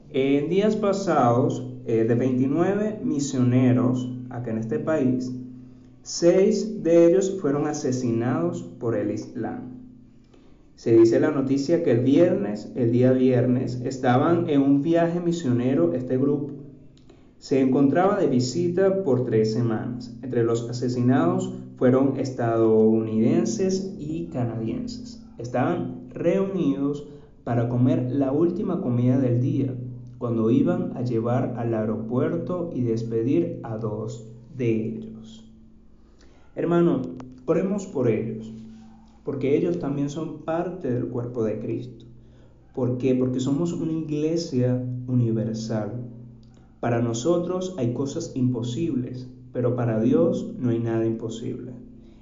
En 0.09 0.49
días 0.49 0.75
pasados, 0.75 1.73
eh, 1.85 2.05
de 2.05 2.15
29 2.15 3.01
misioneros 3.03 4.09
acá 4.29 4.51
en 4.51 4.57
este 4.57 4.79
país, 4.79 5.31
seis 6.01 6.83
de 6.83 7.07
ellos 7.07 7.37
fueron 7.41 7.67
asesinados 7.67 8.61
por 8.79 8.95
el 8.95 9.11
Islam. 9.11 9.76
Se 10.77 10.95
dice 10.95 11.19
la 11.19 11.31
noticia 11.31 11.83
que 11.83 11.89
el 11.89 12.01
viernes, 12.01 12.71
el 12.75 12.91
día 12.91 13.11
viernes, 13.11 13.81
estaban 13.83 14.47
en 14.47 14.61
un 14.61 14.83
viaje 14.83 15.19
misionero 15.19 15.93
este 15.93 16.19
grupo. 16.19 16.53
Se 17.39 17.61
encontraba 17.61 18.19
de 18.19 18.27
visita 18.27 19.03
por 19.03 19.25
tres 19.25 19.53
semanas. 19.53 20.15
Entre 20.21 20.43
los 20.43 20.69
asesinados 20.69 21.51
fueron 21.77 22.19
estadounidenses 22.19 23.95
y 23.97 24.27
canadienses. 24.27 25.25
Estaban 25.39 26.09
reunidos 26.13 27.07
para 27.43 27.69
comer 27.69 28.11
la 28.11 28.31
última 28.31 28.79
comida 28.79 29.17
del 29.17 29.41
día, 29.41 29.73
cuando 30.19 30.51
iban 30.51 30.95
a 30.95 31.01
llevar 31.01 31.55
al 31.57 31.73
aeropuerto 31.73 32.69
y 32.71 32.81
despedir 32.83 33.61
a 33.63 33.77
dos 33.77 34.27
de 34.55 34.89
ellos. 34.89 35.43
Hermano, 36.55 37.01
oremos 37.47 37.87
por 37.87 38.09
ellos 38.09 38.53
porque 39.27 39.57
ellos 39.57 39.79
también 39.79 40.09
son 40.09 40.43
parte 40.45 40.89
del 40.89 41.09
cuerpo 41.09 41.43
de 41.43 41.59
Cristo. 41.59 42.05
¿Por 42.73 42.97
qué? 42.97 43.13
Porque 43.13 43.41
somos 43.41 43.73
una 43.73 43.91
iglesia 43.91 44.81
universal. 45.05 46.05
Para 46.79 47.01
nosotros 47.01 47.75
hay 47.77 47.91
cosas 47.91 48.31
imposibles, 48.35 49.29
pero 49.51 49.75
para 49.75 49.99
Dios 49.99 50.53
no 50.57 50.69
hay 50.69 50.79
nada 50.79 51.05
imposible. 51.05 51.73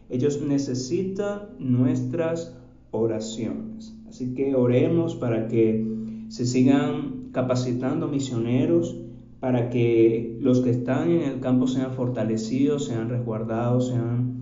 Ellos 0.10 0.42
necesitan 0.42 1.50
nuestras 1.60 2.58
oraciones. 2.90 3.96
Así 4.10 4.34
que 4.34 4.56
oremos 4.56 5.14
para 5.14 5.48
que 5.48 5.88
se 6.30 6.48
sigan 6.48 7.30
capacitando 7.34 8.08
misioneros, 8.08 8.98
para 9.40 9.70
que 9.70 10.40
los 10.42 10.62
que 10.62 10.72
están 10.72 11.12
en 11.12 11.22
el 11.22 11.40
campo 11.40 11.68
sean 11.68 11.94
fortalecidos, 11.94 12.86
sean 12.86 13.10
resguardados, 13.10 13.90
sean 13.90 14.40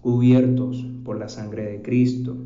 cubiertos 0.00 0.84
por 1.04 1.18
la 1.18 1.28
sangre 1.28 1.64
de 1.64 1.82
Cristo. 1.82 2.36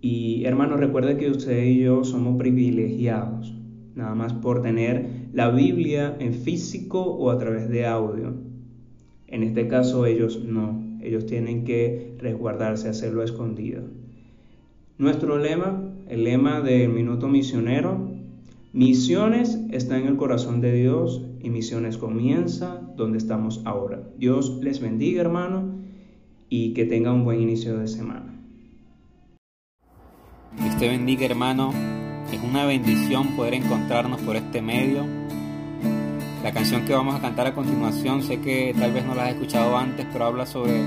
Y 0.00 0.44
hermanos, 0.44 0.80
recuerde 0.80 1.16
que 1.16 1.30
usted 1.30 1.62
y 1.64 1.80
yo 1.80 2.04
somos 2.04 2.38
privilegiados, 2.38 3.54
nada 3.94 4.14
más 4.14 4.32
por 4.32 4.62
tener 4.62 5.28
la 5.32 5.50
Biblia 5.50 6.16
en 6.18 6.32
físico 6.32 7.02
o 7.02 7.30
a 7.30 7.38
través 7.38 7.68
de 7.68 7.86
audio. 7.86 8.34
En 9.26 9.42
este 9.42 9.68
caso 9.68 10.06
ellos 10.06 10.42
no, 10.44 10.98
ellos 11.02 11.26
tienen 11.26 11.64
que 11.64 12.14
resguardarse, 12.18 12.88
hacerlo 12.88 13.22
escondido. 13.22 13.82
Nuestro 14.98 15.38
lema, 15.38 15.82
el 16.08 16.24
lema 16.24 16.60
del 16.60 16.90
minuto 16.90 17.28
misionero, 17.28 18.10
misiones 18.72 19.60
está 19.70 19.98
en 19.98 20.06
el 20.06 20.16
corazón 20.16 20.60
de 20.60 20.72
Dios 20.72 21.24
y 21.42 21.50
misiones 21.50 21.96
comienza 21.98 22.80
donde 22.96 23.18
estamos 23.18 23.60
ahora. 23.64 24.02
Dios 24.18 24.60
les 24.62 24.80
bendiga 24.80 25.20
hermano 25.20 25.80
y 26.50 26.74
que 26.74 26.84
tenga 26.84 27.12
un 27.12 27.24
buen 27.24 27.40
inicio 27.40 27.78
de 27.78 27.86
semana. 27.86 28.34
Dios 30.60 30.76
te 30.78 30.88
bendiga 30.88 31.24
hermano, 31.24 31.72
es 32.30 32.40
una 32.42 32.66
bendición 32.66 33.36
poder 33.36 33.54
encontrarnos 33.54 34.20
por 34.22 34.34
este 34.34 34.60
medio. 34.60 35.06
La 36.42 36.52
canción 36.52 36.84
que 36.84 36.92
vamos 36.92 37.14
a 37.14 37.20
cantar 37.20 37.46
a 37.46 37.54
continuación, 37.54 38.22
sé 38.24 38.40
que 38.40 38.74
tal 38.76 38.92
vez 38.92 39.06
no 39.06 39.14
la 39.14 39.26
has 39.26 39.34
escuchado 39.34 39.76
antes, 39.76 40.06
pero 40.12 40.24
habla 40.24 40.44
sobre 40.44 40.82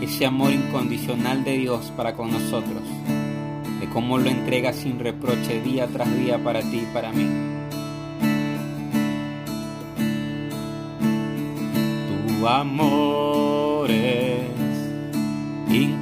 ese 0.00 0.26
amor 0.26 0.52
incondicional 0.52 1.42
de 1.42 1.58
Dios 1.58 1.92
para 1.96 2.14
con 2.14 2.30
nosotros, 2.30 2.82
de 3.80 3.88
cómo 3.88 4.16
lo 4.16 4.30
entrega 4.30 4.72
sin 4.72 5.00
reproche 5.00 5.60
día 5.60 5.88
tras 5.88 6.16
día 6.16 6.38
para 6.38 6.60
ti 6.60 6.82
y 6.88 6.94
para 6.94 7.10
mí. 7.12 7.26
Tu 12.38 12.46
amor 12.46 13.39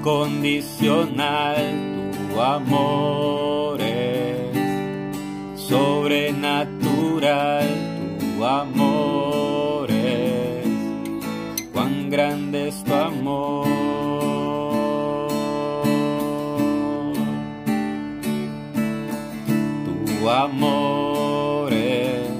incondicional 0.08 1.60
tu 2.32 2.40
amor 2.40 3.78
es 3.78 5.60
sobrenatural, 5.60 7.68
tu 8.18 8.42
amor 8.42 9.90
es 9.90 10.66
cuán 11.74 12.08
grande 12.08 12.68
es 12.68 12.82
tu 12.84 12.94
amor. 12.94 13.68
Tu 19.84 20.30
amor 20.30 21.70
es 21.72 22.30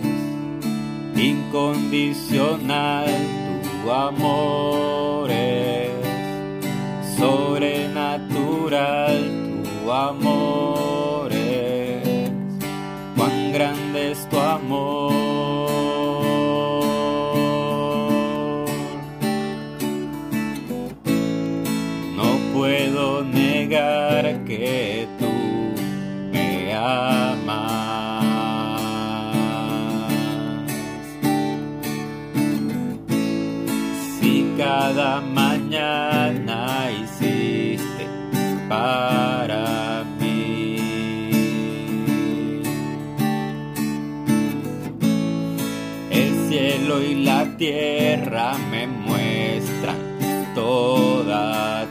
incondicional, 1.16 3.10
tu 3.84 3.90
amor 3.90 5.17
y 46.50 47.24
la 47.24 47.44
tierra 47.58 48.56
me 48.70 48.86
muestran 48.86 49.96
toda 50.54 51.86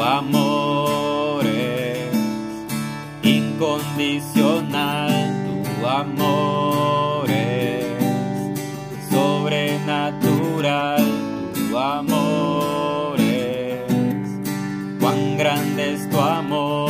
Tu 0.00 0.06
amor 0.06 1.44
incondicional 3.22 5.12
tu 5.44 5.86
amor 5.86 7.28
es 7.28 7.84
sobrenatural, 9.10 11.04
tu 11.52 11.76
amor 11.76 13.20
es 13.20 13.82
cuán 14.98 15.36
grande 15.36 15.92
es 15.92 16.08
tu 16.08 16.18
amor. 16.18 16.88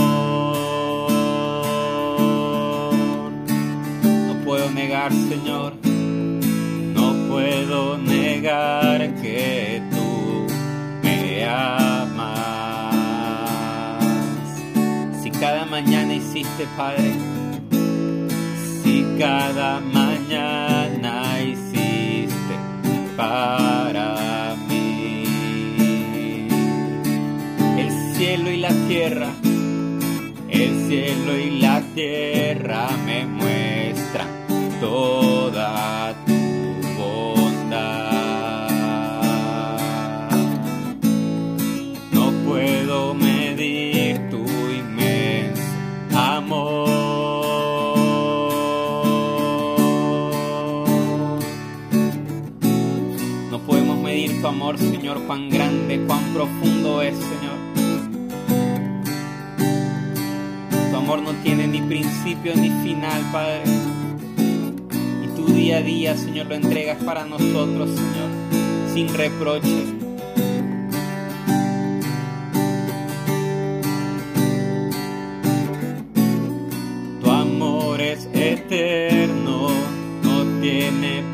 No 4.28 4.34
puedo 4.44 4.70
negar, 4.70 5.12
Señor, 5.12 5.72
no 6.94 7.12
puedo 7.28 7.98
negar 7.98 9.12
que 9.16 9.82
tú 9.90 10.46
me 11.02 11.44
amas. 11.44 11.79
Mañana 15.82 16.12
hiciste, 16.14 16.66
Padre, 16.76 17.14
si 18.82 19.02
cada 19.18 19.80
mañana 19.80 21.40
hiciste 21.40 22.54
para 23.16 24.56
mí. 24.68 25.24
El 27.78 27.90
cielo 28.14 28.50
y 28.50 28.58
la 28.58 28.74
tierra, 28.88 29.30
el 30.50 30.86
cielo 30.86 31.38
y 31.38 31.60
la 31.60 31.80
tierra 31.94 32.88
me 33.06 33.24
muestran 33.24 34.28
toda 34.82 36.14
Señor, 54.78 55.22
cuán 55.26 55.48
grande, 55.48 56.00
cuán 56.06 56.22
profundo 56.32 57.02
es, 57.02 57.16
Señor. 57.16 57.58
Tu 60.90 60.96
amor 60.96 61.22
no 61.22 61.32
tiene 61.42 61.66
ni 61.66 61.80
principio 61.80 62.54
ni 62.54 62.70
final, 62.82 63.22
Padre. 63.32 63.62
Y 65.24 65.28
tu 65.36 65.46
día 65.52 65.78
a 65.78 65.82
día, 65.82 66.16
Señor, 66.16 66.46
lo 66.46 66.54
entregas 66.54 67.02
para 67.02 67.24
nosotros, 67.24 67.90
Señor, 67.90 68.30
sin 68.94 69.12
reproche. 69.14 69.84
Tu 77.20 77.30
amor 77.30 78.00
es 78.00 78.28
eterno, 78.32 79.68
no 80.22 80.60
tiene 80.60 81.29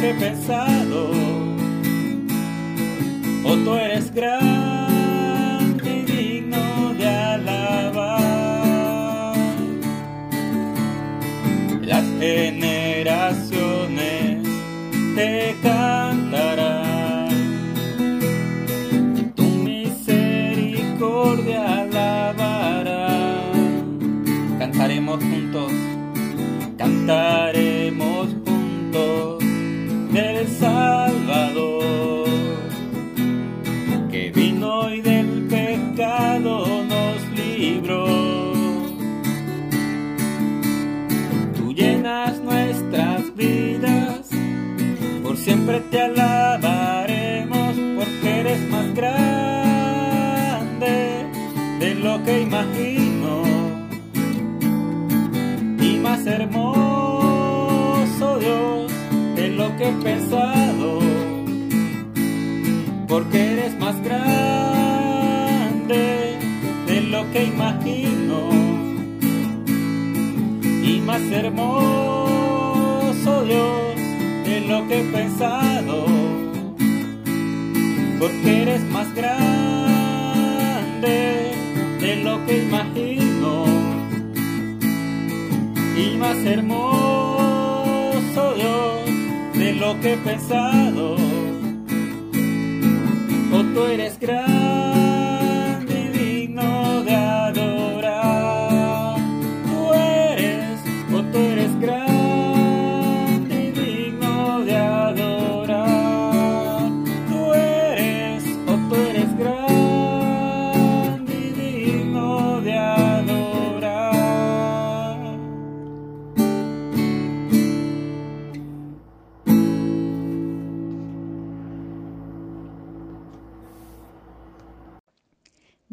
siempre 0.00 0.10
he 0.10 0.30
pensado, 0.30 1.10
o 3.44 3.56
tú 3.64 3.74
eres 3.74 4.12
grande. 4.14 4.49
Que 52.30 52.42
imagino. 52.42 53.42
Y 55.80 55.98
más 55.98 56.24
hermoso 56.26 58.38
Dios 58.38 58.92
de 59.34 59.48
lo 59.48 59.76
que 59.76 59.88
he 59.88 59.92
pensado. 59.92 61.00
Porque 63.08 63.52
eres 63.52 63.76
más 63.80 64.00
grande 64.02 64.38
de 66.86 67.00
lo 67.02 67.28
que 67.32 67.44
imagino. 67.44 68.50
Y 70.90 71.00
más 71.00 71.22
hermoso 71.32 72.30
Dios 73.44 73.96
de 74.44 74.60
lo 74.68 74.86
que 74.86 75.00
he 75.00 75.04
pensado. 75.04 76.06
Porque 78.20 78.62
eres 78.62 78.84
más 78.84 79.12
grande 79.14 79.50
de 82.10 82.16
lo 82.24 82.44
que 82.44 82.64
imagino 82.64 83.64
y 85.96 86.16
más 86.16 86.36
hermoso 86.44 88.54
Dios 88.56 89.04
de 89.54 89.74
lo 89.74 90.00
que 90.00 90.14
he 90.14 90.16
pensado. 90.16 91.14
Oh, 93.52 93.62
tú 93.74 93.84
eres 93.84 94.09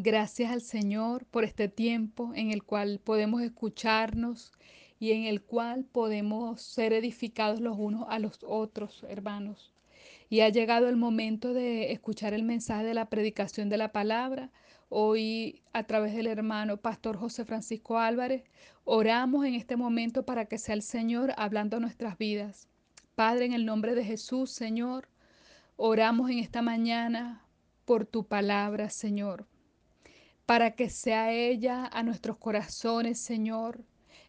Gracias 0.07 0.53
al 0.53 0.61
Señor 0.61 1.25
por 1.25 1.43
este 1.43 1.67
tiempo 1.67 2.31
en 2.33 2.51
el 2.51 2.63
cual 2.63 3.01
podemos 3.03 3.41
escucharnos 3.41 4.53
y 5.01 5.11
en 5.11 5.25
el 5.25 5.41
cual 5.41 5.83
podemos 5.83 6.61
ser 6.61 6.93
edificados 6.93 7.59
los 7.59 7.75
unos 7.77 8.05
a 8.07 8.17
los 8.17 8.39
otros, 8.47 9.05
hermanos. 9.09 9.73
Y 10.29 10.39
ha 10.39 10.47
llegado 10.47 10.87
el 10.87 10.95
momento 10.95 11.51
de 11.51 11.91
escuchar 11.91 12.33
el 12.33 12.43
mensaje 12.43 12.85
de 12.85 12.93
la 12.93 13.09
predicación 13.09 13.67
de 13.67 13.75
la 13.75 13.91
palabra. 13.91 14.49
Hoy, 14.87 15.61
a 15.73 15.83
través 15.83 16.15
del 16.15 16.27
hermano 16.27 16.77
Pastor 16.77 17.17
José 17.17 17.43
Francisco 17.43 17.99
Álvarez, 17.99 18.45
oramos 18.85 19.45
en 19.45 19.55
este 19.55 19.75
momento 19.75 20.25
para 20.25 20.45
que 20.45 20.57
sea 20.57 20.75
el 20.75 20.83
Señor 20.83 21.33
hablando 21.35 21.81
nuestras 21.81 22.17
vidas. 22.17 22.69
Padre, 23.15 23.43
en 23.43 23.51
el 23.51 23.65
nombre 23.65 23.93
de 23.93 24.05
Jesús, 24.05 24.51
Señor, 24.51 25.09
oramos 25.75 26.29
en 26.29 26.39
esta 26.39 26.61
mañana 26.61 27.45
por 27.83 28.05
tu 28.05 28.25
palabra, 28.25 28.89
Señor 28.89 29.45
para 30.47 30.71
que 30.71 30.89
sea 30.89 31.33
ella 31.33 31.89
a 31.91 32.03
nuestros 32.03 32.37
corazones, 32.37 33.19
Señor, 33.19 33.81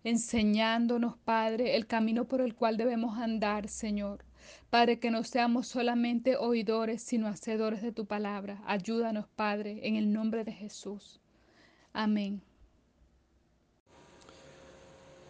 enseñándonos, 0.03 1.17
Padre, 1.17 1.77
el 1.77 1.87
camino 1.87 2.25
por 2.25 2.41
el 2.41 2.57
cual 2.57 2.77
debemos 2.77 3.17
andar, 3.19 3.69
Señor. 3.69 4.25
Padre, 4.69 4.99
que 4.99 5.13
no 5.13 5.23
seamos 5.23 5.69
solamente 5.69 6.37
oidores, 6.37 7.03
sino 7.03 7.29
hacedores 7.29 7.83
de 7.83 7.93
tu 7.93 8.05
palabra. 8.05 8.61
Ayúdanos, 8.67 9.27
Padre, 9.37 9.87
en 9.87 9.95
el 9.95 10.13
nombre 10.13 10.43
de 10.43 10.51
Jesús. 10.51 11.21
Amén. 11.93 12.43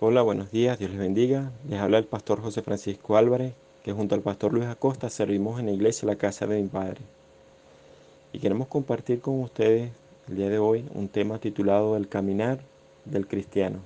Hola, 0.01 0.23
buenos 0.23 0.51
días, 0.51 0.79
Dios 0.79 0.91
les 0.91 1.01
bendiga. 1.01 1.53
Les 1.69 1.81
habla 1.81 1.99
el 1.99 2.07
pastor 2.07 2.41
José 2.41 2.63
Francisco 2.63 3.19
Álvarez, 3.19 3.53
que 3.85 3.93
junto 3.93 4.15
al 4.15 4.23
pastor 4.23 4.55
Luis 4.55 4.65
Acosta 4.65 5.11
servimos 5.11 5.61
en 5.61 5.67
la 5.67 5.73
iglesia 5.73 6.07
La 6.07 6.17
Casa 6.17 6.47
de 6.47 6.63
mi 6.63 6.69
Padre. 6.69 7.03
Y 8.33 8.39
queremos 8.39 8.69
compartir 8.69 9.21
con 9.21 9.43
ustedes 9.43 9.93
el 10.29 10.37
día 10.37 10.51
de 10.51 10.59
hoy 10.59 10.85
un 10.95 11.09
tema 11.09 11.39
titulado 11.39 11.97
El 11.97 12.09
caminar 12.09 12.61
del 13.05 13.27
cristiano. 13.27 13.81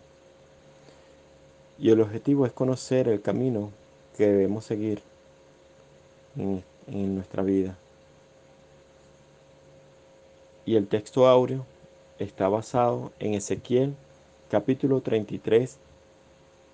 Y 1.79 1.91
el 1.91 2.01
objetivo 2.01 2.47
es 2.47 2.53
conocer 2.53 3.09
el 3.09 3.23
camino 3.23 3.71
que 4.17 4.27
debemos 4.27 4.65
seguir 4.65 5.03
en, 6.37 6.65
en 6.89 7.15
nuestra 7.15 7.43
vida. 7.43 7.77
Y 10.65 10.77
el 10.77 10.89
texto 10.89 11.27
áureo 11.29 11.65
está 12.19 12.49
basado 12.49 13.13
en 13.19 13.35
Ezequiel 13.35 13.95
capítulo 14.51 15.01
33 15.01 15.79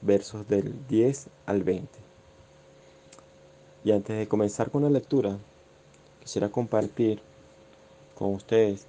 versos 0.00 0.48
del 0.48 0.74
10 0.88 1.28
al 1.46 1.62
20. 1.62 1.88
Y 3.84 3.92
antes 3.92 4.18
de 4.18 4.28
comenzar 4.28 4.70
con 4.70 4.82
la 4.82 4.90
lectura, 4.90 5.38
quisiera 6.20 6.48
compartir 6.48 7.20
con 8.14 8.34
ustedes 8.34 8.86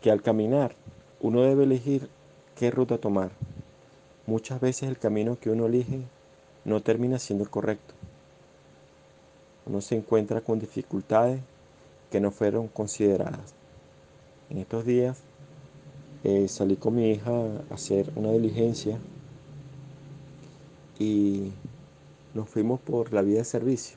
que 0.00 0.10
al 0.10 0.22
caminar 0.22 0.74
uno 1.20 1.42
debe 1.42 1.64
elegir 1.64 2.08
qué 2.56 2.70
ruta 2.70 2.98
tomar. 2.98 3.30
Muchas 4.26 4.60
veces 4.60 4.88
el 4.88 4.98
camino 4.98 5.38
que 5.38 5.50
uno 5.50 5.66
elige 5.66 6.00
no 6.64 6.80
termina 6.80 7.18
siendo 7.18 7.44
el 7.44 7.50
correcto. 7.50 7.94
Uno 9.66 9.80
se 9.80 9.96
encuentra 9.96 10.40
con 10.40 10.58
dificultades 10.58 11.40
que 12.10 12.20
no 12.20 12.30
fueron 12.30 12.68
consideradas. 12.68 13.54
En 14.48 14.58
estos 14.58 14.84
días 14.84 15.18
eh, 16.24 16.48
salí 16.48 16.76
con 16.76 16.96
mi 16.96 17.10
hija 17.10 17.30
a 17.30 17.74
hacer 17.74 18.10
una 18.16 18.32
diligencia 18.32 18.98
y 20.98 21.52
nos 22.34 22.48
fuimos 22.48 22.80
por 22.80 23.12
la 23.12 23.22
vía 23.22 23.38
de 23.38 23.44
servicio. 23.44 23.96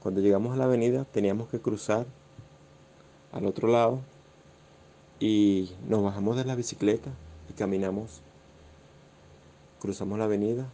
Cuando 0.00 0.20
llegamos 0.20 0.54
a 0.54 0.56
la 0.56 0.64
avenida 0.64 1.04
teníamos 1.04 1.48
que 1.48 1.60
cruzar 1.60 2.06
al 3.32 3.46
otro 3.46 3.68
lado 3.68 4.00
y 5.18 5.72
nos 5.88 6.02
bajamos 6.02 6.36
de 6.36 6.44
la 6.44 6.54
bicicleta 6.54 7.10
y 7.48 7.54
caminamos, 7.54 8.20
cruzamos 9.80 10.18
la 10.18 10.24
avenida 10.24 10.68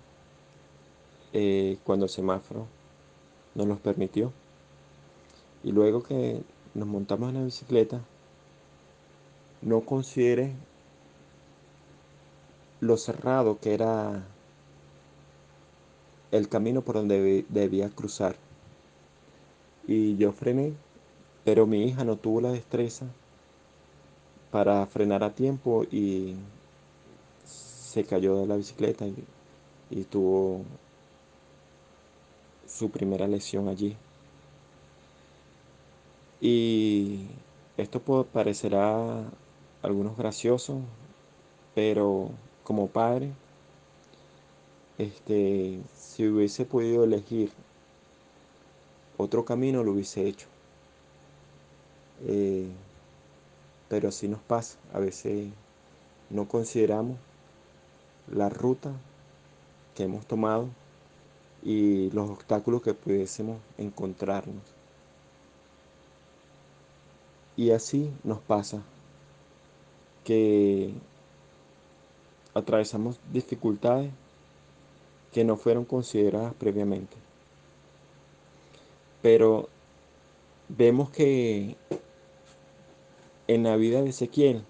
eh, 1.33 1.79
cuando 1.85 2.07
el 2.07 2.11
semáforo 2.11 2.67
nos 3.55 3.79
permitió. 3.81 4.33
Y 5.63 5.71
luego 5.71 6.03
que 6.03 6.43
nos 6.75 6.89
montamos 6.89 7.29
en 7.29 7.37
la 7.37 7.45
bicicleta, 7.45 8.01
no 9.61 9.83
consideré 9.83 10.55
lo 12.81 12.97
cerrado 12.97 13.61
que 13.61 13.75
era 13.75 14.25
el 16.33 16.49
camino 16.49 16.83
por 16.83 16.97
donde 16.97 17.45
debía 17.49 17.91
cruzar. 17.91 18.35
Y 19.87 20.17
yo 20.17 20.33
frené, 20.33 20.73
pero 21.45 21.67
mi 21.67 21.85
hija 21.85 22.05
no 22.05 22.17
tuvo 22.17 22.41
la 22.41 22.51
destreza 22.51 23.07
para 24.53 24.87
frenar 24.87 25.25
a 25.25 25.35
tiempo 25.35 25.85
y 25.91 26.37
se 27.45 28.05
cayó 28.05 28.37
de 28.37 28.47
la 28.47 28.57
bicicleta 28.57 29.07
y, 29.07 30.05
tuvo 30.05 30.63
su 32.67 32.91
primera 32.91 33.27
lesión 33.27 33.69
allí. 33.69 33.97
Y 36.41 37.27
esto 37.77 38.01
parecerá 38.33 39.21
a 39.21 39.25
algunos 39.83 40.17
gracioso, 40.17 40.81
pero 41.75 42.31
como 42.65 42.89
padre, 42.89 43.33
este, 44.99 45.81
si 45.97 46.27
hubiese 46.29 46.65
podido 46.67 47.05
elegir 47.05 47.51
otro 49.17 49.45
camino, 49.45 49.83
lo 49.83 49.93
hubiese 49.93 50.27
hecho. 50.27 50.47
Eh, 52.27 52.69
pero 53.93 54.09
así 54.09 54.27
nos 54.27 54.41
pasa. 54.41 54.79
A 54.95 54.99
veces 55.01 55.51
no 56.31 56.49
consideramos 56.49 57.19
la 58.27 58.49
ruta 58.49 58.91
que 59.95 60.05
hemos 60.05 60.25
tomado 60.25 60.71
y 61.63 62.11
los 62.13 62.31
obstáculos 62.31 62.81
que 62.81 62.95
pudiésemos 62.95 63.59
encontrarnos. 63.77 64.63
Y 67.55 67.73
así 67.73 68.11
nos 68.25 68.39
pasa 68.39 68.83
que 70.25 70.95
atravesamos 72.55 73.21
dificultades 73.31 74.11
que 75.35 75.45
no 75.45 75.59
fueron 75.59 75.85
consideradas 75.85 76.55
previamente. 76.55 77.15
Pero 79.21 79.69
vemos 80.71 81.11
que 81.11 81.77
en 83.55 83.65
la 83.65 83.77
vida 83.77 84.03
de 84.03 84.11
Ezequiel, 84.11 84.65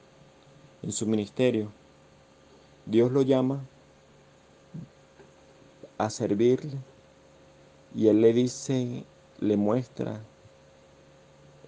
en 0.82 0.92
su 0.92 1.06
ministerio, 1.06 1.70
Dios 2.86 3.12
lo 3.12 3.22
llama 3.22 3.60
a 5.98 6.10
servirle 6.10 6.78
y 7.94 8.08
él 8.08 8.20
le 8.20 8.32
dice, 8.32 9.04
le 9.40 9.56
muestra 9.56 10.20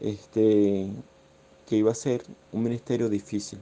este 0.00 0.90
que 1.66 1.77
iba 1.77 1.90
a 1.92 1.94
ser 1.94 2.24
un 2.53 2.62
ministerio 2.62 3.09
difícil, 3.09 3.59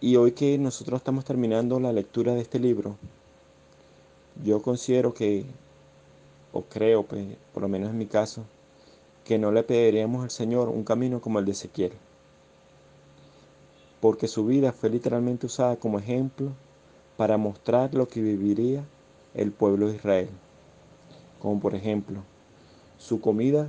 Y 0.00 0.16
hoy 0.16 0.32
que 0.32 0.58
nosotros 0.58 0.98
estamos 1.00 1.24
terminando 1.24 1.80
la 1.80 1.92
lectura 1.92 2.34
de 2.34 2.40
este 2.42 2.58
libro, 2.58 2.96
yo 4.44 4.62
considero 4.62 5.14
que, 5.14 5.46
o 6.52 6.62
creo, 6.62 7.02
pues, 7.04 7.26
por 7.52 7.62
lo 7.62 7.68
menos 7.68 7.90
en 7.90 7.98
mi 7.98 8.06
caso, 8.06 8.44
que 9.26 9.38
no 9.38 9.50
le 9.50 9.64
pediríamos 9.64 10.22
al 10.22 10.30
Señor 10.30 10.68
un 10.68 10.84
camino 10.84 11.20
como 11.20 11.40
el 11.40 11.44
de 11.44 11.50
Ezequiel. 11.50 11.92
Porque 14.00 14.28
su 14.28 14.46
vida 14.46 14.70
fue 14.72 14.88
literalmente 14.88 15.46
usada 15.46 15.74
como 15.76 15.98
ejemplo 15.98 16.52
para 17.16 17.36
mostrar 17.36 17.92
lo 17.92 18.06
que 18.06 18.20
viviría 18.20 18.84
el 19.34 19.50
pueblo 19.50 19.88
de 19.88 19.96
Israel. 19.96 20.28
Como 21.40 21.58
por 21.58 21.74
ejemplo, 21.74 22.20
su 22.98 23.20
comida 23.20 23.68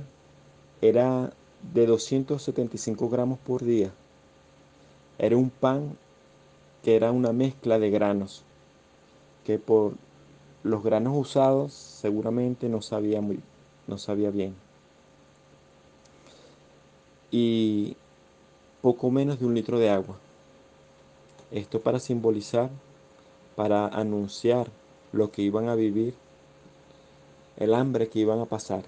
era 0.80 1.32
de 1.74 1.86
275 1.86 3.08
gramos 3.08 3.40
por 3.40 3.64
día. 3.64 3.90
Era 5.18 5.36
un 5.36 5.50
pan 5.50 5.98
que 6.84 6.94
era 6.94 7.10
una 7.10 7.32
mezcla 7.32 7.80
de 7.80 7.90
granos, 7.90 8.44
que 9.44 9.58
por 9.58 9.94
los 10.62 10.84
granos 10.84 11.14
usados 11.16 11.72
seguramente 11.72 12.68
no 12.68 12.80
sabía, 12.80 13.20
muy, 13.20 13.40
no 13.88 13.98
sabía 13.98 14.30
bien. 14.30 14.67
Y 17.30 17.96
poco 18.80 19.10
menos 19.10 19.38
de 19.38 19.46
un 19.46 19.54
litro 19.54 19.78
de 19.78 19.90
agua. 19.90 20.16
Esto 21.50 21.80
para 21.80 21.98
simbolizar, 21.98 22.70
para 23.56 23.88
anunciar 23.88 24.68
lo 25.12 25.30
que 25.30 25.42
iban 25.42 25.68
a 25.68 25.74
vivir, 25.74 26.14
el 27.56 27.74
hambre 27.74 28.08
que 28.08 28.20
iban 28.20 28.40
a 28.40 28.46
pasar. 28.46 28.84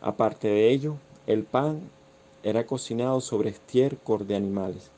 Aparte 0.00 0.48
de 0.48 0.70
ello, 0.70 0.96
el 1.26 1.44
pan 1.44 1.80
era 2.42 2.66
cocinado 2.66 3.20
sobre 3.20 3.50
estiércol 3.50 4.26
de 4.26 4.36
animales. 4.36 4.90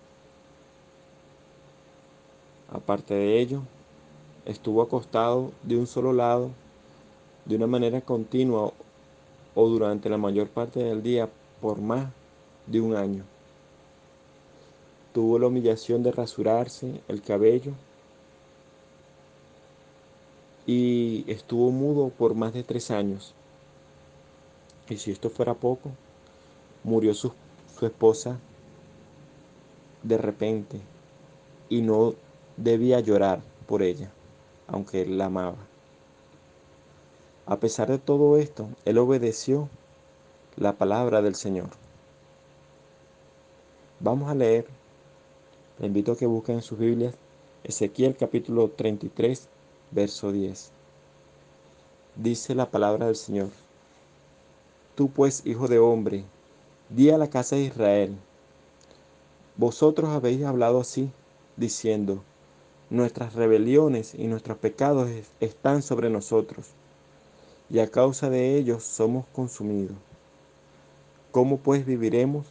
Aparte 2.73 3.15
de 3.15 3.39
ello, 3.39 3.63
estuvo 4.45 4.83
acostado 4.83 5.53
de 5.63 5.77
un 5.77 5.87
solo 5.87 6.13
lado 6.13 6.51
de 7.45 7.55
una 7.55 7.69
manera 7.69 8.01
continua 8.01 8.73
o 9.57 9.69
durante 9.69 10.09
la 10.09 10.19
mayor 10.19 10.49
parte 10.49 10.81
del 10.81 11.03
día 11.03 11.29
por 11.61 11.81
más 11.81 12.07
de 12.67 12.81
un 12.81 12.95
año. 12.95 13.25
Tuvo 15.13 15.39
la 15.39 15.47
humillación 15.47 16.03
de 16.03 16.13
rasurarse 16.13 17.01
el 17.09 17.23
cabello 17.23 17.73
y 20.67 21.25
estuvo 21.27 21.71
mudo 21.71 22.11
por 22.11 22.35
más 22.35 22.53
de 22.53 22.63
tres 22.63 22.91
años. 22.91 23.33
Y 24.91 24.99
si 24.99 25.11
esto 25.11 25.31
fuera 25.31 25.55
poco, 25.55 25.91
murió 26.85 27.15
su, 27.15 27.33
su 27.79 27.87
esposa 27.87 28.39
de 30.03 30.19
repente 30.19 30.81
y 31.71 31.81
no 31.81 32.15
debía 32.59 33.01
llorar 33.01 33.41
por 33.67 33.83
ella, 33.83 34.11
aunque 34.69 35.01
él 35.01 35.17
la 35.17 35.27
amaba. 35.27 35.57
A 37.49 37.59
pesar 37.61 37.89
de 37.89 37.99
todo 37.99 38.39
esto, 38.39 38.69
él 38.85 38.99
obedeció 38.99 39.69
la 40.57 40.73
palabra 40.73 41.23
del 41.23 41.37
Señor. 41.37 41.69
Vamos 44.01 44.29
a 44.29 44.35
leer, 44.35 44.67
le 45.79 45.87
invito 45.87 46.13
a 46.13 46.17
que 46.17 46.27
busquen 46.27 46.57
en 46.57 46.63
sus 46.63 46.77
Biblias 46.79 47.15
Ezequiel 47.63 48.17
capítulo 48.17 48.71
33, 48.71 49.49
verso 49.93 50.33
10. 50.33 50.73
Dice 52.17 52.55
la 52.57 52.71
palabra 52.71 53.07
del 53.07 53.17
Señor. 53.17 53.51
Tú 54.97 55.11
pues, 55.11 55.47
hijo 55.47 55.69
de 55.69 55.79
hombre, 55.79 56.25
di 56.91 57.11
a 57.11 57.19
la 57.19 57.31
casa 57.31 57.55
de 57.55 57.63
Israel, 57.63 58.17
vosotros 59.57 60.11
habéis 60.11 60.45
hablado 60.45 60.81
así, 60.81 61.11
diciendo, 61.57 62.23
nuestras 62.91 63.35
rebeliones 63.35 64.15
y 64.15 64.27
nuestros 64.27 64.59
pecados 64.59 65.11
están 65.41 65.83
sobre 65.83 66.11
nosotros, 66.11 66.71
y 67.69 67.79
a 67.81 67.89
causa 67.89 68.31
de 68.31 68.57
ellos 68.57 68.85
somos 68.85 69.27
consumidos. 69.33 69.97
¿Cómo 71.31 71.59
pues 71.59 71.85
viviremos? 71.85 72.47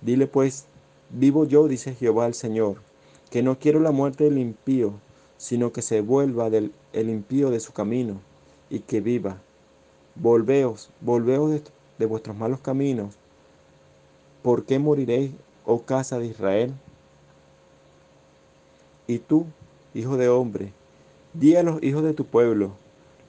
Dile 0.00 0.26
pues, 0.26 0.66
vivo 1.10 1.44
yo, 1.44 1.66
dice 1.68 1.94
Jehová 1.94 2.26
el 2.26 2.34
Señor, 2.34 2.76
que 3.30 3.42
no 3.42 3.58
quiero 3.58 3.80
la 3.80 3.90
muerte 3.90 4.24
del 4.24 4.38
impío, 4.38 4.92
sino 5.36 5.72
que 5.72 5.82
se 5.82 6.00
vuelva 6.00 6.50
del 6.50 6.72
el 6.92 7.10
impío 7.10 7.50
de 7.50 7.60
su 7.60 7.72
camino 7.72 8.20
y 8.70 8.80
que 8.80 9.00
viva. 9.00 9.40
Volveos, 10.14 10.90
volveos 11.00 11.50
de, 11.50 11.62
de 11.98 12.06
vuestros 12.06 12.36
malos 12.36 12.60
caminos. 12.60 13.14
¿Por 14.42 14.64
qué 14.64 14.78
moriréis, 14.78 15.32
oh 15.64 15.82
casa 15.82 16.18
de 16.18 16.26
Israel? 16.26 16.74
Y 19.06 19.18
tú, 19.18 19.46
hijo 19.94 20.16
de 20.16 20.28
hombre, 20.28 20.72
di 21.34 21.56
a 21.56 21.62
los 21.62 21.82
hijos 21.82 22.02
de 22.02 22.14
tu 22.14 22.24
pueblo, 22.24 22.72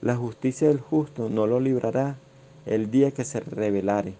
la 0.02 0.16
justicia 0.16 0.68
del 0.68 0.80
justo 0.80 1.28
no 1.28 1.46
lo 1.46 1.60
librará 1.60 2.16
el 2.66 2.90
día 2.90 3.10
que 3.10 3.24
se 3.24 3.40
rebelare, 3.40 4.14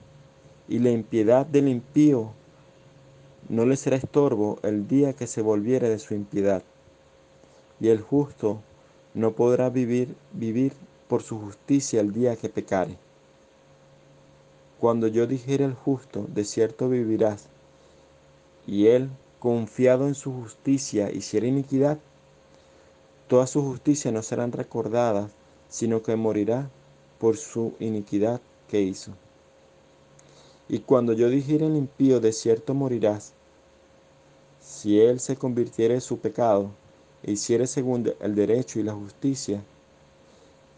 y 0.68 0.78
la 0.78 0.90
impiedad 0.90 1.46
del 1.46 1.68
impío 1.68 2.32
no 3.48 3.64
le 3.64 3.76
será 3.76 3.96
estorbo 3.96 4.58
el 4.62 4.86
día 4.86 5.14
que 5.14 5.26
se 5.26 5.42
volviere 5.42 5.88
de 5.88 5.98
su 5.98 6.14
impiedad. 6.14 6.62
Y 7.80 7.88
el 7.88 8.00
justo 8.00 8.60
no 9.14 9.32
podrá 9.32 9.70
vivir, 9.70 10.14
vivir 10.32 10.74
por 11.08 11.22
su 11.22 11.38
justicia 11.38 12.00
el 12.00 12.12
día 12.12 12.36
que 12.36 12.48
pecare. 12.48 12.96
Cuando 14.78 15.08
yo 15.08 15.26
dijere 15.26 15.64
al 15.64 15.74
justo, 15.74 16.26
de 16.28 16.44
cierto 16.44 16.88
vivirás, 16.88 17.46
y 18.66 18.86
él, 18.86 19.10
confiado 19.38 20.06
en 20.06 20.14
su 20.14 20.32
justicia, 20.32 21.10
hiciera 21.10 21.46
iniquidad, 21.46 21.98
todas 23.28 23.50
sus 23.50 23.64
justicias 23.64 24.12
no 24.12 24.22
serán 24.22 24.52
recordadas, 24.52 25.32
sino 25.70 26.02
que 26.02 26.16
morirá 26.16 26.68
por 27.18 27.36
su 27.38 27.72
iniquidad 27.78 28.40
que 28.68 28.82
hizo. 28.82 29.12
Y 30.68 30.80
cuando 30.80 31.14
yo 31.14 31.30
dijere 31.30 31.66
al 31.66 31.76
impío, 31.76 32.20
de 32.20 32.32
cierto 32.32 32.74
morirás, 32.74 33.32
si 34.60 35.00
él 35.00 35.18
se 35.20 35.36
convirtiere 35.36 35.94
en 35.94 36.00
su 36.00 36.18
pecado, 36.18 36.70
e 37.22 37.32
hiciere 37.32 37.66
según 37.66 38.12
el 38.20 38.34
derecho 38.34 38.78
y 38.78 38.82
la 38.82 38.94
justicia, 38.94 39.62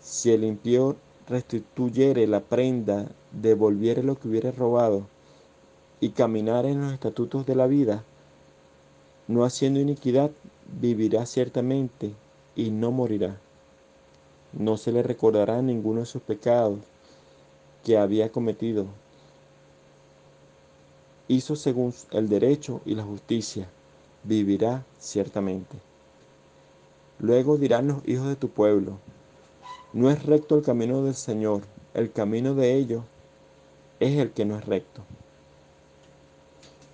si 0.01 0.33
el 0.33 0.45
impío 0.45 0.97
restituyere 1.29 2.27
la 2.27 2.41
prenda, 2.41 3.09
devolviere 3.33 4.03
lo 4.03 4.19
que 4.19 4.29
hubiere 4.29 4.53
robado, 4.53 5.07
y 6.01 6.11
caminar 6.11 6.67
en 6.67 6.81
los 6.81 6.93
estatutos 6.93 7.47
de 7.47 7.55
la 7.55 7.67
vida, 7.67 8.05
no 9.29 9.45
haciendo 9.45 9.79
iniquidad, 9.79 10.31
vivirá 10.81 11.27
ciertamente 11.27 12.13
y 12.57 12.71
no 12.71 12.91
morirá. 12.91 13.39
No 14.53 14.77
se 14.77 14.93
le 14.93 15.03
recordará 15.03 15.63
ninguno 15.63 16.01
de 16.01 16.07
sus 16.07 16.23
pecados 16.23 16.79
que 17.85 17.97
había 17.99 18.31
cometido. 18.31 18.87
Hizo 21.29 21.57
según 21.57 21.95
el 22.11 22.29
derecho 22.29 22.81
y 22.85 22.95
la 22.95 23.03
justicia, 23.03 23.69
vivirá 24.25 24.85
ciertamente. 24.99 25.77
Luego 27.19 27.57
dirán 27.57 27.89
los 27.89 28.07
hijos 28.07 28.29
de 28.29 28.37
tu 28.37 28.49
pueblo, 28.49 28.99
no 29.93 30.11
es 30.11 30.25
recto 30.25 30.57
el 30.57 30.63
camino 30.63 31.05
del 31.05 31.15
Señor, 31.15 31.63
el 31.95 32.11
camino 32.11 32.55
de 32.55 32.75
ellos 32.75 33.05
es 34.01 34.19
el 34.19 34.33
que 34.33 34.45
no 34.45 34.57
es 34.59 34.65
recto. 34.65 35.03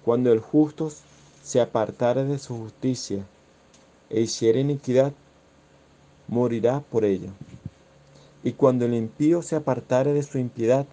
Cuando 0.04 0.32
el 0.32 0.40
justo 0.40 0.90
se 1.42 1.60
apartare 1.60 2.24
de 2.24 2.38
su 2.38 2.56
justicia 2.56 3.24
e 4.10 4.20
hiciere 4.20 4.60
iniquidad, 4.60 5.12
morirá 6.28 6.80
por 6.80 7.04
ello. 7.04 7.30
Y 8.44 8.52
cuando 8.52 8.84
el 8.84 8.94
impío 8.94 9.42
se 9.42 9.56
apartare 9.56 10.12
de 10.12 10.22
su 10.22 10.38
impiedad 10.38 10.86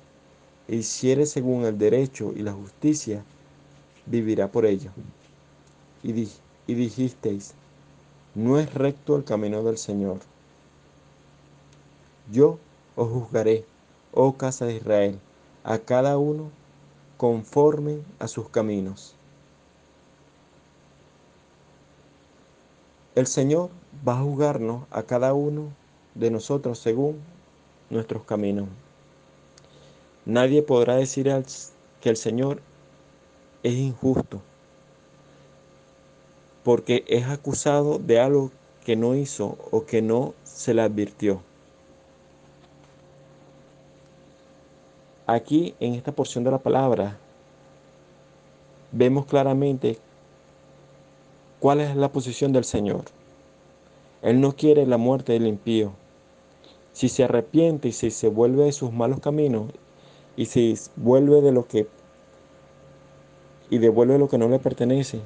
e 0.67 0.77
hiciere 0.77 1.25
según 1.25 1.65
el 1.65 1.77
derecho 1.77 2.33
y 2.35 2.41
la 2.41 2.53
justicia, 2.53 3.23
vivirá 4.05 4.51
por 4.51 4.65
ello. 4.65 4.91
Y, 6.01 6.11
di 6.13 6.29
y 6.67 6.73
dijisteis, 6.73 7.53
no 8.33 8.57
es 8.57 8.73
recto 8.73 9.15
el 9.15 9.23
camino 9.23 9.63
del 9.63 9.77
Señor. 9.77 10.19
Yo 12.31 12.57
os 12.95 13.09
juzgaré, 13.09 13.65
oh 14.13 14.33
casa 14.33 14.65
de 14.65 14.75
Israel, 14.75 15.19
a 15.63 15.77
cada 15.77 16.17
uno 16.17 16.49
conforme 17.17 17.99
a 18.19 18.27
sus 18.27 18.49
caminos. 18.49 19.15
El 23.15 23.27
Señor 23.27 23.69
va 24.05 24.19
a 24.19 24.23
juzgarnos 24.23 24.83
a 24.91 25.03
cada 25.03 25.33
uno 25.33 25.69
de 26.15 26.29
nosotros 26.29 26.79
según 26.79 27.21
nuestros 27.89 28.23
caminos. 28.23 28.67
Nadie 30.25 30.61
podrá 30.61 30.95
decir 30.95 31.31
que 32.01 32.09
el 32.09 32.17
Señor 32.17 32.61
es 33.63 33.73
injusto 33.73 34.41
porque 36.65 37.05
es 37.07 37.27
acusado 37.27 37.99
de 37.99 38.19
algo 38.19 38.51
que 38.83 38.95
no 38.97 39.15
hizo 39.15 39.57
o 39.71 39.85
que 39.85 40.01
no 40.01 40.33
se 40.43 40.73
le 40.73 40.81
advirtió. 40.81 41.41
Aquí 45.25 45.73
en 45.79 45.93
esta 45.93 46.11
porción 46.11 46.43
de 46.43 46.51
la 46.51 46.57
palabra 46.57 47.17
vemos 48.91 49.25
claramente 49.25 49.99
cuál 51.65 51.81
es 51.81 51.95
la 51.95 52.11
posición 52.11 52.53
del 52.53 52.63
Señor. 52.63 53.05
Él 54.21 54.39
no 54.39 54.55
quiere 54.55 54.85
la 54.85 54.97
muerte 54.97 55.33
del 55.33 55.47
impío. 55.47 55.93
Si 56.93 57.09
se 57.09 57.23
arrepiente 57.23 57.87
y 57.87 57.91
si 57.91 58.11
se 58.11 58.27
vuelve 58.27 58.65
de 58.65 58.71
sus 58.71 58.93
malos 58.93 59.19
caminos 59.19 59.71
y 60.37 60.45
si 60.45 60.77
vuelve 60.95 61.41
de 61.41 61.51
lo 61.51 61.67
que 61.67 61.87
y 63.71 63.79
devuelve 63.79 64.19
lo 64.19 64.29
que 64.29 64.37
no 64.37 64.47
le 64.47 64.59
pertenece, 64.59 65.21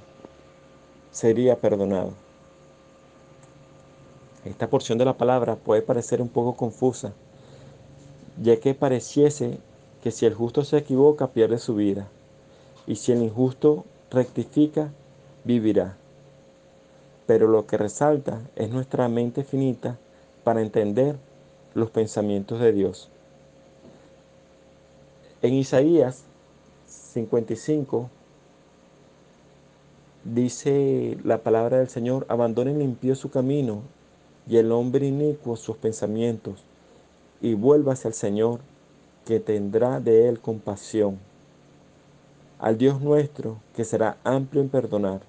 sería 1.12 1.58
perdonado. 1.58 2.14
Esta 4.46 4.70
porción 4.70 4.98
de 4.98 5.04
la 5.04 5.18
palabra 5.18 5.58
puede 5.58 5.82
parecer 5.82 6.22
un 6.22 6.30
poco 6.30 6.56
confusa, 6.56 7.12
ya 8.42 8.58
que 8.62 8.74
pareciese 8.74 9.58
que 10.02 10.12
si 10.12 10.26
el 10.26 10.36
justo 10.36 10.64
se 10.64 10.78
equivoca 10.78 11.34
pierde 11.34 11.58
su 11.58 11.76
vida, 11.76 12.08
y 12.88 12.96
si 12.96 13.12
el 13.12 13.24
injusto 13.24 13.84
rectifica, 14.10 14.94
vivirá. 15.44 15.98
Pero 17.30 17.48
lo 17.48 17.68
que 17.68 17.78
resalta 17.78 18.42
es 18.56 18.72
nuestra 18.72 19.08
mente 19.08 19.44
finita 19.44 20.00
para 20.44 20.64
entender 20.64 21.16
los 21.76 21.92
pensamientos 21.92 22.60
de 22.60 22.72
Dios. 22.74 23.08
En 25.44 25.54
Isaías 25.54 26.24
55 26.88 28.10
dice 30.24 31.20
la 31.24 31.44
palabra 31.44 31.78
del 31.78 31.90
Señor, 31.90 32.26
abandonen 32.30 32.80
limpio 32.80 33.14
su 33.14 33.30
camino 33.30 33.84
y 34.48 34.58
el 34.58 34.72
hombre 34.72 35.06
inicuo 35.06 35.56
sus 35.56 35.78
pensamientos, 35.78 36.64
y 37.42 37.54
vuélvase 37.54 38.08
al 38.08 38.16
Señor, 38.16 38.60
que 39.28 39.40
tendrá 39.40 40.00
de 40.00 40.30
él 40.30 40.40
compasión. 40.40 41.20
Al 42.58 42.80
Dios 42.80 43.00
nuestro, 43.02 43.58
que 43.76 43.86
será 43.86 44.18
amplio 44.24 44.64
en 44.64 44.70
perdonar, 44.70 45.29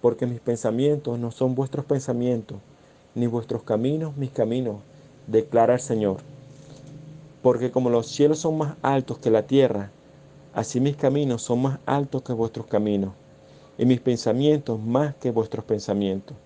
porque 0.00 0.26
mis 0.26 0.40
pensamientos 0.40 1.18
no 1.18 1.30
son 1.30 1.54
vuestros 1.54 1.84
pensamientos, 1.84 2.58
ni 3.14 3.26
vuestros 3.26 3.62
caminos 3.62 4.16
mis 4.16 4.30
caminos, 4.30 4.76
declara 5.26 5.74
el 5.74 5.80
Señor. 5.80 6.18
Porque 7.42 7.70
como 7.70 7.90
los 7.90 8.06
cielos 8.06 8.38
son 8.38 8.58
más 8.58 8.76
altos 8.82 9.18
que 9.18 9.30
la 9.30 9.46
tierra, 9.46 9.90
así 10.52 10.80
mis 10.80 10.96
caminos 10.96 11.42
son 11.42 11.62
más 11.62 11.78
altos 11.86 12.22
que 12.22 12.32
vuestros 12.32 12.66
caminos, 12.66 13.12
y 13.78 13.86
mis 13.86 14.00
pensamientos 14.00 14.80
más 14.80 15.14
que 15.16 15.30
vuestros 15.30 15.64
pensamientos. 15.64 16.36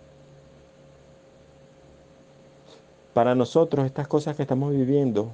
Para 3.14 3.34
nosotros 3.34 3.86
estas 3.86 4.06
cosas 4.06 4.36
que 4.36 4.42
estamos 4.42 4.72
viviendo 4.72 5.32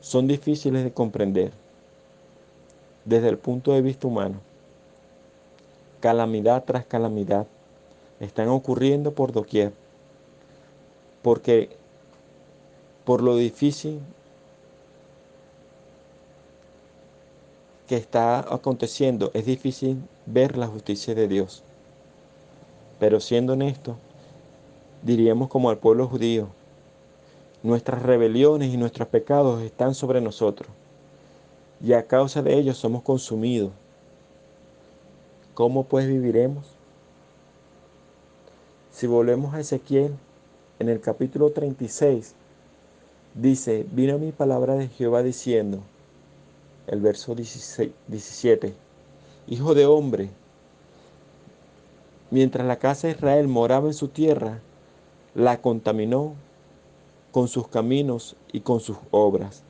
son 0.00 0.26
difíciles 0.26 0.84
de 0.84 0.92
comprender 0.92 1.52
desde 3.04 3.28
el 3.28 3.38
punto 3.38 3.72
de 3.72 3.82
vista 3.82 4.06
humano. 4.06 4.40
Calamidad 6.04 6.64
tras 6.64 6.84
calamidad 6.84 7.46
están 8.20 8.48
ocurriendo 8.48 9.14
por 9.14 9.32
doquier, 9.32 9.72
porque 11.22 11.70
por 13.06 13.22
lo 13.22 13.36
difícil 13.36 14.00
que 17.88 17.96
está 17.96 18.40
aconteciendo 18.40 19.30
es 19.32 19.46
difícil 19.46 19.96
ver 20.26 20.58
la 20.58 20.66
justicia 20.66 21.14
de 21.14 21.26
Dios. 21.26 21.62
Pero 23.00 23.18
siendo 23.18 23.54
honesto, 23.54 23.96
diríamos 25.02 25.48
como 25.48 25.70
al 25.70 25.78
pueblo 25.78 26.06
judío, 26.06 26.48
Nuestras 27.62 28.02
rebeliones 28.02 28.74
y 28.74 28.76
nuestros 28.76 29.08
pecados 29.08 29.62
están 29.62 29.94
sobre 29.94 30.20
nosotros, 30.20 30.68
y 31.82 31.94
a 31.94 32.06
causa 32.06 32.42
de 32.42 32.58
ellos 32.58 32.76
somos 32.76 33.02
consumidos. 33.02 33.72
¿Cómo 35.54 35.84
pues 35.84 36.08
viviremos? 36.08 36.66
Si 38.90 39.06
volvemos 39.06 39.54
a 39.54 39.60
Ezequiel, 39.60 40.12
en 40.80 40.88
el 40.88 41.00
capítulo 41.00 41.52
36, 41.52 42.34
dice, 43.34 43.86
vino 43.92 44.18
mi 44.18 44.32
palabra 44.32 44.74
de 44.74 44.88
Jehová 44.88 45.22
diciendo, 45.22 45.78
el 46.88 47.00
verso 47.00 47.36
17, 47.36 48.74
Hijo 49.46 49.74
de 49.74 49.86
hombre, 49.86 50.30
mientras 52.32 52.66
la 52.66 52.80
casa 52.80 53.06
de 53.06 53.12
Israel 53.12 53.46
moraba 53.46 53.86
en 53.86 53.94
su 53.94 54.08
tierra, 54.08 54.58
la 55.36 55.60
contaminó 55.60 56.34
con 57.30 57.46
sus 57.46 57.68
caminos 57.68 58.34
y 58.52 58.60
con 58.60 58.80
sus 58.80 58.96
obras. 59.12 59.62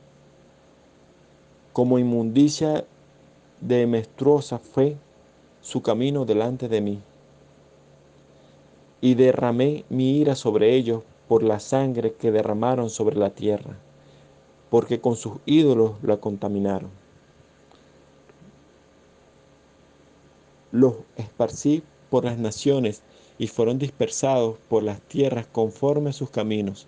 Como 1.73 1.99
inmundicia 1.99 2.85
de 3.61 3.85
menstruosa 3.85 4.57
fue 4.57 4.97
su 5.65 5.81
camino 5.81 6.25
delante 6.25 6.69
de 6.69 6.79
mí. 6.79 7.01
Y 9.01 9.15
derramé 9.15 9.83
mi 9.89 10.19
ira 10.19 10.35
sobre 10.35 10.75
ellos 10.75 11.01
por 11.27 11.41
la 11.41 11.59
sangre 11.59 12.13
que 12.13 12.31
derramaron 12.31 12.91
sobre 12.91 13.15
la 13.15 13.31
tierra, 13.31 13.75
porque 14.69 15.01
con 15.01 15.15
sus 15.15 15.39
ídolos 15.47 15.93
la 16.03 16.17
contaminaron. 16.17 16.91
Los 20.71 20.97
esparcí 21.15 21.81
por 22.11 22.25
las 22.25 22.37
naciones 22.37 23.01
y 23.39 23.47
fueron 23.47 23.79
dispersados 23.79 24.59
por 24.69 24.83
las 24.83 25.01
tierras 25.01 25.47
conforme 25.47 26.11
a 26.11 26.13
sus 26.13 26.29
caminos 26.29 26.87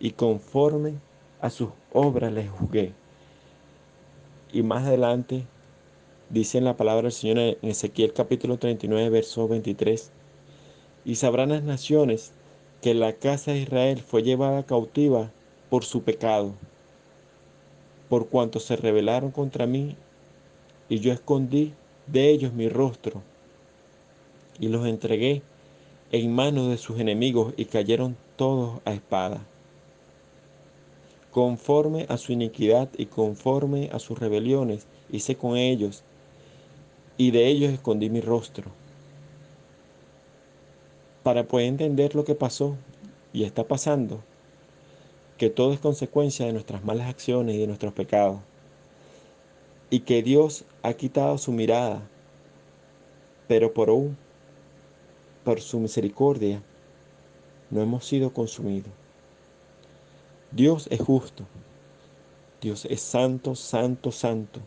y 0.00 0.10
conforme 0.10 0.94
a 1.40 1.48
sus 1.48 1.68
obras 1.92 2.32
les 2.32 2.50
juzgué. 2.50 2.92
Y 4.52 4.64
más 4.64 4.84
adelante 4.84 5.46
dice 6.28 6.58
en 6.58 6.64
la 6.64 6.76
palabra 6.76 7.02
del 7.02 7.12
Señor 7.12 7.38
en 7.38 7.56
Ezequiel 7.62 8.12
capítulo 8.12 8.58
39, 8.58 9.10
verso 9.10 9.46
23, 9.46 10.10
y 11.04 11.14
sabrán 11.14 11.50
las 11.50 11.62
naciones 11.62 12.32
que 12.82 12.94
la 12.94 13.12
casa 13.12 13.52
de 13.52 13.60
Israel 13.60 14.00
fue 14.00 14.22
llevada 14.22 14.64
cautiva 14.64 15.30
por 15.70 15.84
su 15.84 16.02
pecado, 16.02 16.52
por 18.08 18.28
cuanto 18.28 18.60
se 18.60 18.76
rebelaron 18.76 19.30
contra 19.30 19.66
mí, 19.66 19.96
y 20.88 21.00
yo 21.00 21.12
escondí 21.12 21.74
de 22.06 22.30
ellos 22.30 22.52
mi 22.52 22.68
rostro, 22.68 23.22
y 24.58 24.68
los 24.68 24.86
entregué 24.86 25.42
en 26.12 26.34
manos 26.34 26.68
de 26.68 26.78
sus 26.78 26.98
enemigos, 26.98 27.54
y 27.56 27.66
cayeron 27.66 28.16
todos 28.36 28.80
a 28.84 28.92
espada 28.92 29.44
conforme 31.36 32.06
a 32.08 32.16
su 32.16 32.32
iniquidad 32.32 32.88
y 32.96 33.04
conforme 33.04 33.90
a 33.92 33.98
sus 33.98 34.18
rebeliones, 34.18 34.86
hice 35.12 35.36
con 35.36 35.58
ellos, 35.58 36.02
y 37.16 37.30
de 37.30 37.46
ellos 37.46 37.72
escondí 37.72 38.10
mi 38.10 38.20
rostro. 38.20 38.70
Para 41.22 41.48
poder 41.48 41.66
entender 41.66 42.14
lo 42.14 42.24
que 42.24 42.34
pasó 42.34 42.76
y 43.32 43.44
está 43.44 43.64
pasando, 43.64 44.22
que 45.38 45.50
todo 45.50 45.72
es 45.72 45.80
consecuencia 45.80 46.46
de 46.46 46.52
nuestras 46.52 46.84
malas 46.84 47.08
acciones 47.08 47.56
y 47.56 47.58
de 47.58 47.66
nuestros 47.66 47.92
pecados, 47.92 48.40
y 49.90 50.00
que 50.00 50.22
Dios 50.22 50.64
ha 50.82 50.94
quitado 50.94 51.38
su 51.38 51.52
mirada, 51.52 52.02
pero 53.48 53.72
por 53.72 53.88
aún, 53.88 54.16
por 55.44 55.60
su 55.60 55.78
misericordia, 55.78 56.62
no 57.70 57.80
hemos 57.80 58.06
sido 58.06 58.32
consumidos. 58.32 58.92
Dios 60.50 60.88
es 60.90 61.00
justo. 61.00 61.44
Dios 62.60 62.86
es 62.86 63.00
santo, 63.00 63.54
santo, 63.54 64.10
santo. 64.10 64.60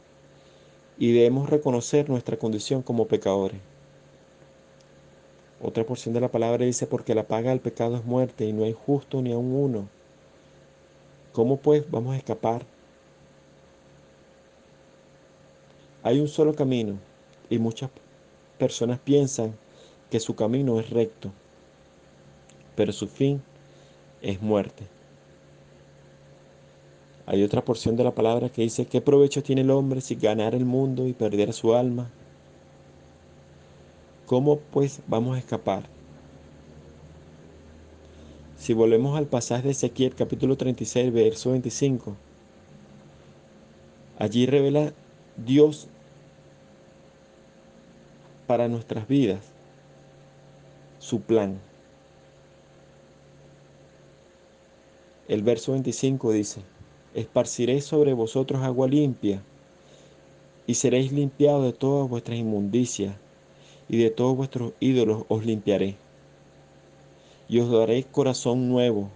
Y 1.00 1.14
debemos 1.14 1.50
reconocer 1.50 2.10
nuestra 2.10 2.38
condición 2.38 2.84
como 2.84 3.08
pecadores. 3.08 3.60
Otra 5.62 5.86
porción 5.86 6.14
de 6.14 6.22
la 6.22 6.30
palabra 6.30 6.66
dice, 6.66 6.88
porque 6.88 7.16
la 7.16 7.28
paga 7.28 7.50
del 7.50 7.62
pecado 7.62 7.95
es 7.95 8.06
muerte 8.06 8.45
y 8.45 8.54
no 8.54 8.66
hay 8.66 8.74
justo 8.74 9.22
ni 9.22 9.32
aun 9.32 9.52
uno. 9.52 9.89
¿Cómo 11.32 11.58
pues 11.58 11.89
vamos 11.89 12.14
a 12.14 12.18
escapar? 12.18 12.66
Hay 16.04 16.20
un 16.20 16.28
solo 16.28 16.54
camino 16.54 16.97
y 17.50 17.60
muchas 17.60 17.89
personas 18.58 19.00
piensan 19.00 19.56
que 20.12 20.20
su 20.20 20.36
camino 20.36 20.80
es 20.80 20.89
recto, 20.89 21.32
pero 22.76 22.91
su 22.91 23.08
fin 23.08 23.41
es 24.22 24.41
muerte. 24.41 24.99
Hay 27.32 27.43
otra 27.43 27.63
porción 27.63 27.95
de 27.95 28.03
la 28.03 28.15
palabra 28.15 28.49
que 28.49 28.63
dice, 28.63 28.88
¿qué 28.88 29.01
provecho 29.01 29.43
tiene 29.43 29.61
el 29.61 29.69
hombre 29.69 30.01
si 30.01 30.15
ganar 30.15 30.55
el 30.55 30.65
mundo 30.65 31.05
y 31.05 31.13
perder 31.13 31.53
su 31.53 31.75
alma? 31.75 32.09
¿Cómo 34.25 34.57
pues 34.57 35.01
vamos 35.05 35.36
a 35.36 35.39
escapar? 35.39 35.84
Si 38.57 38.73
volvemos 38.73 39.15
al 39.15 39.27
pasaje 39.27 39.65
de 39.65 39.69
Ezequiel 39.73 40.15
capítulo 40.15 40.57
36, 40.57 41.13
verso 41.13 41.51
25, 41.51 42.15
allí 44.17 44.47
revela 44.47 44.91
Dios 45.38 45.88
para 48.47 48.67
nuestras 48.67 49.07
vidas 49.07 49.45
su 50.97 51.21
plan. 51.21 51.59
El 55.27 55.43
verso 55.43 55.73
25 55.73 56.32
dice, 56.32 56.63
esparciré 57.20 57.82
sobre 57.82 58.13
vosotros 58.13 58.61
agua 58.63 58.88
limpia, 58.88 59.43
y 60.65 60.76
seréis 60.76 61.11
limpiados 61.11 61.65
de 61.65 61.74
todas 61.74 62.09
vuestras 62.09 62.38
inmundicias, 62.38 63.15
y 63.89 63.97
de 63.97 64.09
todos 64.09 64.38
vuestros 64.38 64.74
ídolos 64.80 65.24
os 65.28 65.45
limpiaré. 65.45 65.95
Y 67.49 67.59
os 67.59 67.70
daré 67.72 68.03
corazón 68.03 68.70
nuevo, 68.70 69.09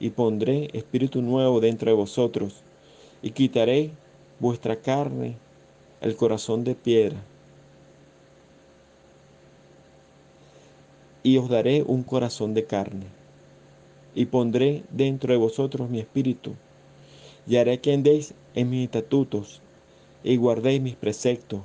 y 0.00 0.10
pondré 0.10 0.68
espíritu 0.72 1.22
nuevo 1.22 1.60
dentro 1.60 1.90
de 1.90 1.96
vosotros, 1.96 2.62
y 3.22 3.30
quitaré 3.30 3.92
vuestra 4.40 4.76
carne, 4.76 5.36
el 6.00 6.16
corazón 6.16 6.64
de 6.64 6.74
piedra. 6.74 7.16
Y 11.22 11.38
os 11.38 11.48
daré 11.48 11.82
un 11.82 12.02
corazón 12.02 12.54
de 12.54 12.64
carne, 12.64 13.06
y 14.14 14.26
pondré 14.26 14.82
dentro 14.90 15.32
de 15.32 15.38
vosotros 15.38 15.88
mi 15.88 16.00
espíritu, 16.00 16.54
y 17.48 17.56
haré 17.56 17.80
que 17.80 17.94
andéis 17.94 18.34
en 18.54 18.68
mis 18.68 18.84
estatutos, 18.84 19.62
y 20.22 20.36
guardéis 20.36 20.82
mis 20.82 20.96
preceptos, 20.96 21.62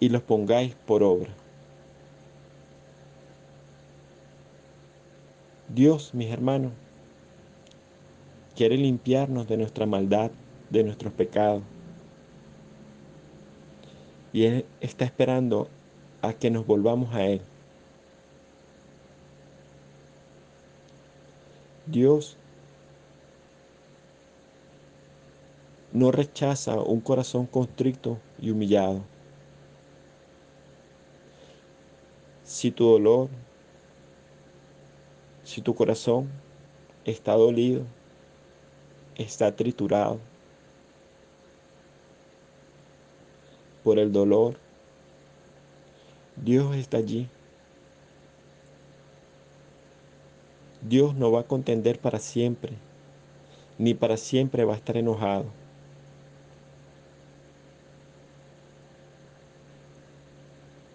y 0.00 0.08
los 0.08 0.22
pongáis 0.22 0.74
por 0.74 1.04
obra. 1.04 1.30
Dios, 5.68 6.12
mis 6.12 6.30
hermanos, 6.30 6.72
quiere 8.56 8.76
limpiarnos 8.76 9.46
de 9.46 9.58
nuestra 9.58 9.86
maldad, 9.86 10.32
de 10.70 10.82
nuestros 10.82 11.12
pecados. 11.12 11.62
Y 14.32 14.44
Él 14.44 14.64
está 14.80 15.04
esperando 15.04 15.68
a 16.20 16.32
que 16.32 16.50
nos 16.50 16.66
volvamos 16.66 17.14
a 17.14 17.24
Él. 17.24 17.42
Dios 21.86 22.36
no 25.98 26.12
rechaza 26.12 26.80
un 26.80 27.00
corazón 27.00 27.46
constricto 27.46 28.20
y 28.40 28.50
humillado. 28.50 29.02
Si 32.44 32.70
tu 32.70 32.84
dolor, 32.84 33.28
si 35.42 35.60
tu 35.60 35.74
corazón 35.74 36.30
está 37.04 37.32
dolido, 37.32 37.82
está 39.16 39.56
triturado 39.56 40.20
por 43.82 43.98
el 43.98 44.12
dolor, 44.12 44.56
Dios 46.36 46.76
está 46.76 46.98
allí. 46.98 47.28
Dios 50.80 51.16
no 51.16 51.32
va 51.32 51.40
a 51.40 51.48
contender 51.48 51.98
para 51.98 52.20
siempre, 52.20 52.74
ni 53.78 53.94
para 53.94 54.16
siempre 54.16 54.64
va 54.64 54.74
a 54.74 54.76
estar 54.76 54.96
enojado. 54.96 55.46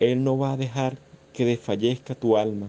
Él 0.04 0.24
no 0.24 0.38
va 0.38 0.52
a 0.52 0.58
dejar 0.58 0.98
que 1.32 1.46
desfallezca 1.46 2.14
tu 2.14 2.36
alma 2.36 2.68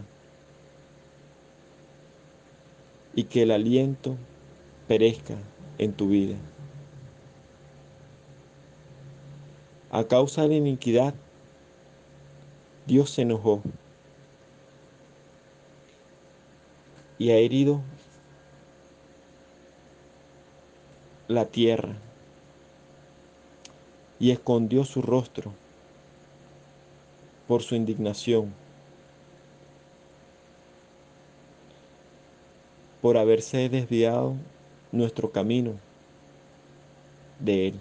y 3.12 3.24
que 3.24 3.42
el 3.42 3.50
aliento 3.50 4.16
perezca 4.86 5.36
en 5.78 5.92
tu 5.92 6.08
vida. 6.08 6.36
A 9.90 10.04
causa 10.04 10.42
de 10.42 10.48
la 10.48 10.54
iniquidad, 10.54 11.14
Dios 12.86 13.10
se 13.10 13.22
enojó 13.22 13.62
y 17.18 17.30
ha 17.30 17.36
herido 17.36 17.80
la 21.26 21.46
tierra 21.46 21.96
y 24.20 24.30
escondió 24.30 24.84
su 24.84 25.02
rostro 25.02 25.52
por 27.46 27.62
su 27.62 27.74
indignación, 27.74 28.52
por 33.02 33.18
haberse 33.18 33.68
desviado 33.68 34.34
nuestro 34.92 35.30
camino 35.30 35.74
de 37.38 37.68
Él. 37.68 37.74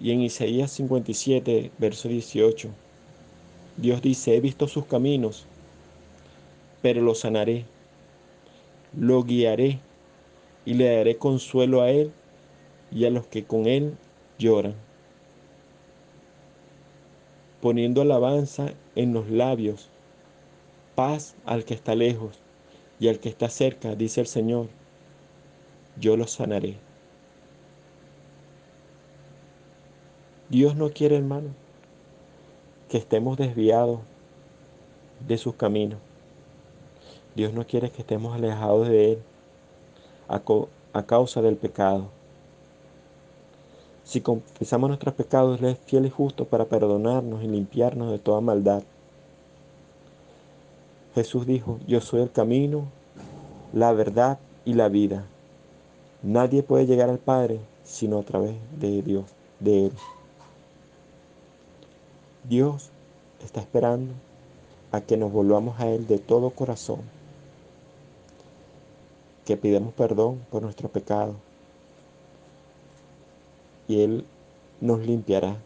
Y 0.00 0.12
en 0.12 0.22
Isaías 0.22 0.72
57, 0.72 1.70
verso 1.78 2.08
18, 2.08 2.70
Dios 3.76 4.02
dice, 4.02 4.36
he 4.36 4.40
visto 4.40 4.66
sus 4.66 4.86
caminos, 4.86 5.46
pero 6.82 7.02
lo 7.02 7.14
sanaré, 7.14 7.64
lo 8.96 9.22
guiaré 9.22 9.78
y 10.64 10.74
le 10.74 10.96
daré 10.96 11.16
consuelo 11.16 11.82
a 11.82 11.90
Él 11.90 12.12
y 12.90 13.04
a 13.04 13.10
los 13.10 13.26
que 13.26 13.44
con 13.44 13.66
Él 13.66 13.96
lloran 14.38 14.87
poniendo 17.60 18.02
alabanza 18.02 18.72
en 18.94 19.12
los 19.12 19.28
labios, 19.30 19.88
paz 20.94 21.34
al 21.44 21.64
que 21.64 21.74
está 21.74 21.94
lejos 21.94 22.38
y 23.00 23.08
al 23.08 23.18
que 23.20 23.28
está 23.28 23.48
cerca, 23.48 23.94
dice 23.94 24.20
el 24.20 24.26
Señor, 24.26 24.68
yo 25.98 26.16
los 26.16 26.32
sanaré. 26.32 26.76
Dios 30.48 30.76
no 30.76 30.90
quiere, 30.90 31.16
hermano, 31.16 31.50
que 32.88 32.96
estemos 32.96 33.36
desviados 33.36 34.00
de 35.26 35.36
sus 35.36 35.54
caminos. 35.54 35.98
Dios 37.34 37.52
no 37.52 37.66
quiere 37.66 37.90
que 37.90 38.00
estemos 38.00 38.34
alejados 38.34 38.88
de 38.88 39.12
Él 39.12 39.18
a, 40.26 40.42
a 40.92 41.06
causa 41.06 41.42
del 41.42 41.56
pecado. 41.56 42.10
Si 44.08 44.22
confesamos 44.22 44.88
nuestros 44.88 45.12
pecados, 45.12 45.60
Él 45.60 45.66
es 45.66 45.78
fiel 45.80 46.06
y 46.06 46.10
justo 46.10 46.46
para 46.46 46.64
perdonarnos 46.64 47.44
y 47.44 47.46
limpiarnos 47.46 48.10
de 48.10 48.18
toda 48.18 48.40
maldad. 48.40 48.82
Jesús 51.14 51.46
dijo, 51.46 51.78
yo 51.86 52.00
soy 52.00 52.22
el 52.22 52.32
camino, 52.32 52.86
la 53.74 53.92
verdad 53.92 54.38
y 54.64 54.72
la 54.72 54.88
vida. 54.88 55.26
Nadie 56.22 56.62
puede 56.62 56.86
llegar 56.86 57.10
al 57.10 57.18
Padre 57.18 57.60
sino 57.84 58.18
a 58.18 58.22
través 58.22 58.56
de 58.80 59.02
Dios, 59.02 59.26
de 59.60 59.86
Él. 59.86 59.92
Dios 62.48 62.88
está 63.44 63.60
esperando 63.60 64.14
a 64.90 65.02
que 65.02 65.18
nos 65.18 65.30
volvamos 65.30 65.78
a 65.80 65.86
Él 65.86 66.06
de 66.06 66.18
todo 66.18 66.48
corazón, 66.48 67.00
que 69.44 69.58
pidamos 69.58 69.92
perdón 69.92 70.40
por 70.50 70.62
nuestro 70.62 70.88
pecado 70.88 71.34
y 73.88 74.02
Él 74.02 74.24
nos 74.80 75.00
limpiará 75.00 75.56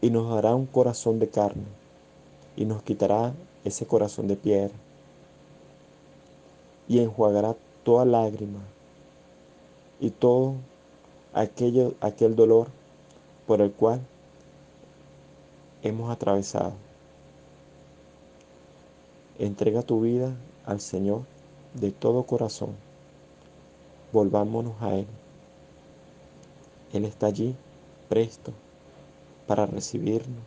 y 0.00 0.10
nos 0.10 0.34
dará 0.34 0.54
un 0.54 0.66
corazón 0.66 1.18
de 1.18 1.28
carne 1.28 1.64
y 2.56 2.64
nos 2.64 2.82
quitará 2.82 3.32
ese 3.64 3.86
corazón 3.86 4.26
de 4.26 4.36
piedra 4.36 4.74
y 6.88 6.98
enjuagará 6.98 7.54
toda 7.84 8.04
lágrima 8.04 8.60
y 10.00 10.10
todo 10.10 10.54
aquello, 11.32 11.94
aquel 12.00 12.34
dolor 12.34 12.68
por 13.46 13.60
el 13.60 13.72
cual 13.72 14.00
hemos 15.82 16.10
atravesado. 16.10 16.72
Entrega 19.38 19.82
tu 19.82 20.00
vida 20.00 20.34
al 20.64 20.80
Señor 20.80 21.22
de 21.74 21.90
todo 21.90 22.24
corazón. 22.24 22.70
Volvámonos 24.12 24.74
a 24.80 24.94
Él. 24.94 25.06
Él 26.94 27.04
está 27.04 27.26
allí, 27.26 27.56
presto, 28.08 28.52
para 29.48 29.66
recibirnos 29.66 30.44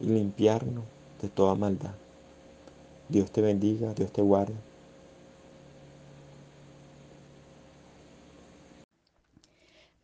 y 0.00 0.06
limpiarnos 0.06 0.84
de 1.20 1.28
toda 1.28 1.56
maldad. 1.56 1.94
Dios 3.08 3.32
te 3.32 3.40
bendiga, 3.40 3.92
Dios 3.92 4.12
te 4.12 4.22
guarde. 4.22 4.54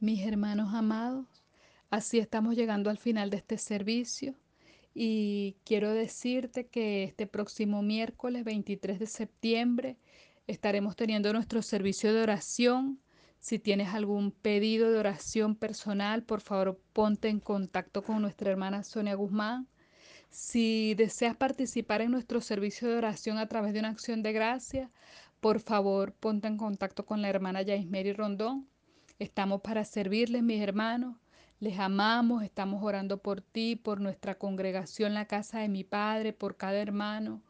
Mis 0.01 0.27
hermanos 0.27 0.75
amados, 0.75 1.25
así 1.89 2.19
estamos 2.19 2.57
llegando 2.57 2.91
al 2.91 2.99
final 2.99 3.31
de 3.31 3.37
este 3.37 3.57
servicio 3.57 4.35
y 4.93 5.55
quiero 5.65 5.93
decirte 5.93 6.67
que 6.67 7.05
este 7.05 7.29
próximo 7.29 7.81
miércoles 7.81 8.43
23 8.43 8.99
de 8.99 9.07
septiembre 9.07 9.97
estaremos 10.49 10.97
teniendo 10.97 11.33
nuestro 11.33 11.63
servicio 11.63 12.13
de 12.13 12.23
oración 12.23 12.99
si 13.45 13.59
tienes 13.59 13.93
algún 13.93 14.31
pedido 14.31 14.91
de 14.91 14.99
oración 14.99 15.55
personal, 15.55 16.23
por 16.23 16.41
favor 16.41 16.81
ponte 16.95 17.29
en 17.29 17.41
contacto 17.41 18.03
con 18.03 18.23
nuestra 18.23 18.51
hermana 18.51 18.83
Sonia 18.85 19.17
Guzmán. 19.17 19.69
Si 20.31 20.95
deseas 20.95 21.37
participar 21.37 22.01
en 22.01 22.11
nuestro 22.11 22.41
servicio 22.41 22.89
de 22.89 22.97
oración 22.97 23.37
a 23.37 23.47
través 23.47 23.75
de 23.75 23.81
una 23.81 23.91
acción 23.91 24.23
de 24.23 24.33
gracia, 24.33 24.91
por 25.41 25.61
favor 25.61 26.15
ponte 26.15 26.49
en 26.49 26.57
contacto 26.57 27.05
con 27.05 27.21
la 27.21 27.29
hermana 27.29 27.61
Yaismeri 27.61 28.15
Rondón. 28.15 28.67
Estamos 29.19 29.61
para 29.61 29.85
servirles, 29.85 30.43
mis 30.43 30.63
hermanos. 30.63 31.15
Les 31.61 31.79
amamos, 31.79 32.45
estamos 32.45 32.83
orando 32.83 33.19
por 33.19 33.43
ti, 33.43 33.77
por 33.77 34.01
nuestra 34.01 34.39
congregación, 34.39 35.13
la 35.13 35.27
casa 35.27 35.59
de 35.59 35.69
mi 35.69 35.85
Padre, 35.85 36.33
por 36.33 36.57
cada 36.57 36.79
hermano. 36.79 37.43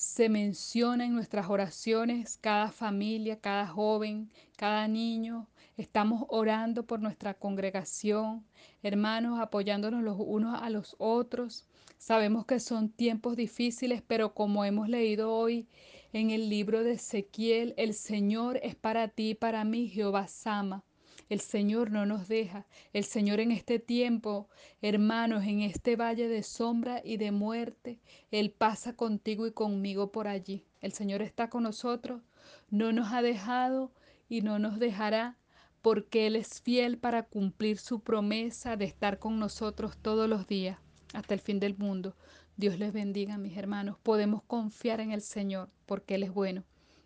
Se 0.00 0.30
menciona 0.30 1.04
en 1.04 1.12
nuestras 1.14 1.50
oraciones, 1.50 2.38
cada 2.38 2.72
familia, 2.72 3.38
cada 3.38 3.66
joven, 3.66 4.30
cada 4.56 4.88
niño. 4.88 5.46
Estamos 5.76 6.24
orando 6.30 6.86
por 6.86 7.00
nuestra 7.00 7.34
congregación, 7.34 8.46
hermanos, 8.82 9.38
apoyándonos 9.38 10.02
los 10.02 10.16
unos 10.18 10.58
a 10.62 10.70
los 10.70 10.96
otros. 10.98 11.66
Sabemos 11.98 12.46
que 12.46 12.60
son 12.60 12.88
tiempos 12.88 13.36
difíciles, 13.36 14.00
pero 14.00 14.32
como 14.32 14.64
hemos 14.64 14.88
leído 14.88 15.34
hoy 15.34 15.68
en 16.14 16.30
el 16.30 16.48
libro 16.48 16.82
de 16.82 16.92
Ezequiel, 16.92 17.74
el 17.76 17.92
Señor 17.92 18.58
es 18.62 18.76
para 18.76 19.08
ti 19.08 19.30
y 19.30 19.34
para 19.34 19.64
mí, 19.64 19.86
Jehová 19.86 20.28
Sama. 20.28 20.82
El 21.30 21.40
Señor 21.40 21.92
no 21.92 22.06
nos 22.06 22.26
deja. 22.26 22.66
El 22.92 23.04
Señor 23.04 23.38
en 23.38 23.52
este 23.52 23.78
tiempo, 23.78 24.48
hermanos, 24.82 25.44
en 25.44 25.60
este 25.60 25.94
valle 25.94 26.26
de 26.26 26.42
sombra 26.42 27.00
y 27.04 27.18
de 27.18 27.30
muerte, 27.30 28.00
Él 28.32 28.50
pasa 28.50 28.96
contigo 28.96 29.46
y 29.46 29.52
conmigo 29.52 30.10
por 30.10 30.26
allí. 30.26 30.66
El 30.80 30.92
Señor 30.92 31.22
está 31.22 31.48
con 31.48 31.62
nosotros, 31.62 32.20
no 32.68 32.92
nos 32.92 33.12
ha 33.12 33.22
dejado 33.22 33.92
y 34.28 34.40
no 34.40 34.58
nos 34.58 34.80
dejará 34.80 35.38
porque 35.82 36.26
Él 36.26 36.34
es 36.34 36.60
fiel 36.62 36.98
para 36.98 37.22
cumplir 37.22 37.78
su 37.78 38.00
promesa 38.00 38.76
de 38.76 38.86
estar 38.86 39.20
con 39.20 39.38
nosotros 39.38 39.96
todos 39.98 40.28
los 40.28 40.48
días 40.48 40.78
hasta 41.14 41.34
el 41.34 41.40
fin 41.40 41.60
del 41.60 41.78
mundo. 41.78 42.16
Dios 42.56 42.76
les 42.80 42.92
bendiga, 42.92 43.38
mis 43.38 43.56
hermanos. 43.56 43.96
Podemos 44.02 44.42
confiar 44.42 44.98
en 44.98 45.12
el 45.12 45.22
Señor 45.22 45.70
porque 45.86 46.16
Él 46.16 46.24
es 46.24 46.34
bueno. 46.34 46.64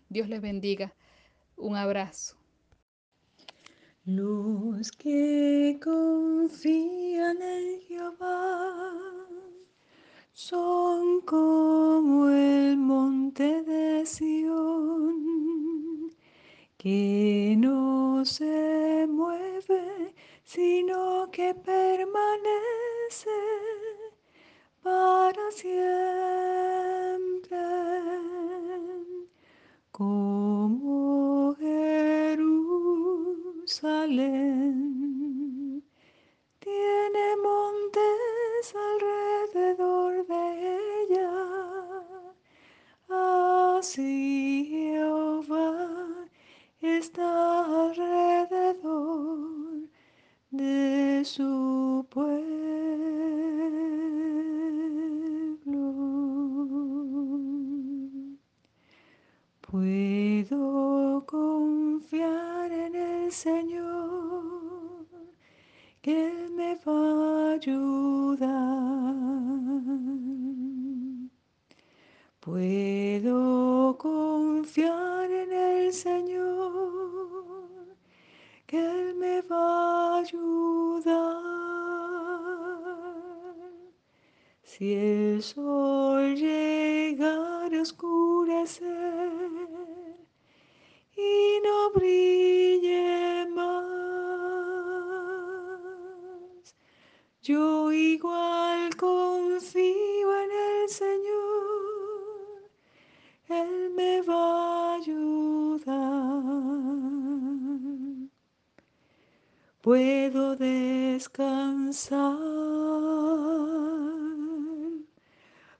Dios 0.09 0.31
les 0.31 0.41
bendiga. 0.41 0.95
Un 1.57 1.77
abrazo. 1.77 2.43
Los 4.07 4.92
que 4.92 5.80
confían 5.82 7.40
en 7.40 7.80
Jehová 7.80 8.92
son 10.34 11.22
como 11.22 12.28
el 12.28 12.76
monte 12.76 13.62
de 13.62 14.05
Sión, 14.05 15.14
que 16.76 17.55
no 17.57 18.26
se 18.26 19.07
mueve, 19.09 20.14
sino 20.44 21.30
que 21.32 21.55
permanece 21.55 23.30
para 24.82 25.50
siempre. 25.50 25.94
Como 29.90 31.34
Jerusalén 33.66 35.82
tiene 36.58 37.36
montes 37.42 38.74
alrededor 38.90 40.26
de 40.26 40.76
ella, 41.08 41.32
así 43.78 44.66
Jehová 44.68 46.28
está 46.82 47.64
alrededor 47.86 49.88
de 50.50 51.22
su 51.24 52.04
pueblo. 52.10 52.34
Puedo 59.62 61.24
confiar 61.26 62.63
Señor, 63.35 65.07
que 66.01 66.28
Él 66.28 66.51
me 66.53 66.76
va 66.87 67.51
a 67.51 67.55
ayudar. 67.55 69.14
Puedo 72.39 73.99
confiar 73.99 75.30
en 75.30 75.53
el 75.53 75.93
Señor, 75.93 76.76
que 78.66 78.78
Él 78.78 79.16
me 79.16 79.43
va 79.43 80.18
a 80.18 80.18
ayudar. 80.20 81.35
Si 84.62 84.95
el 84.95 85.43
sol 85.43 85.84
Puedo 109.85 110.57
descansar, 110.57 112.39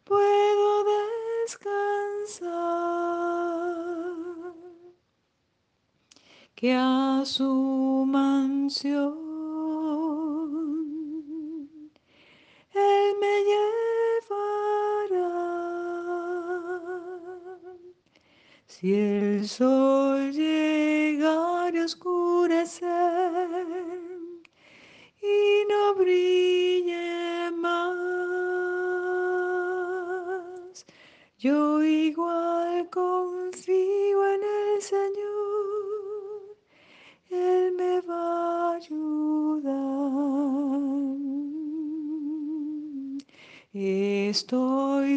puedo 0.05 0.85
descansar, 1.47 2.53
que 6.55 6.75
a 6.75 7.23
su 7.25 8.05
mansión 8.07 9.24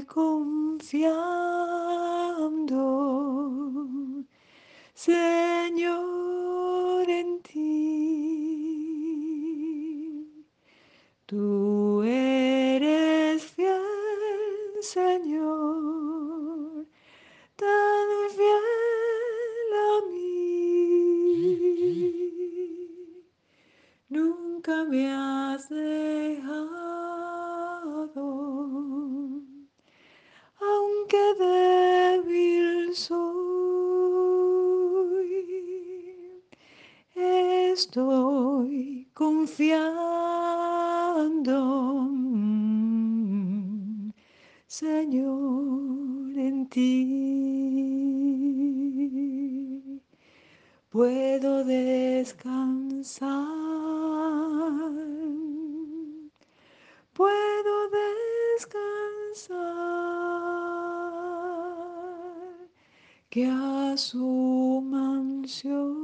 confiando, 0.08 1.18
Señor, 4.94 5.98
en 7.10 7.42
ti. 7.42 8.08
Tú 11.26 11.77
Estoy 37.78 39.08
confiando, 39.14 39.78
mm, 42.10 44.10
Señor, 44.66 46.34
en 46.36 46.68
ti. 46.70 47.04
Puedo 50.90 51.64
descansar, 51.64 53.30
puedo 57.14 57.90
descansar, 58.58 59.60
que 63.30 63.46
a 63.46 63.96
su 63.98 64.82
mansión 64.84 65.97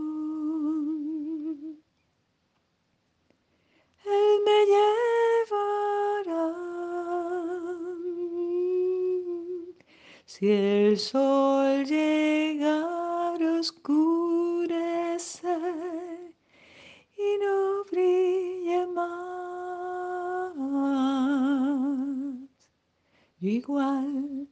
igual 23.49 24.47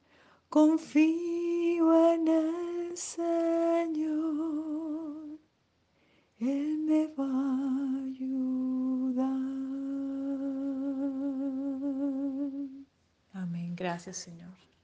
confío 0.49 2.13
en 2.13 2.27
el 2.27 2.97
Señor, 2.97 4.19
Él 6.39 6.77
me 6.79 7.07
va 7.07 7.25
a 7.25 8.03
ayudar. 8.05 9.31
Amén. 13.33 13.75
Gracias, 13.75 14.17
Señor. 14.17 14.50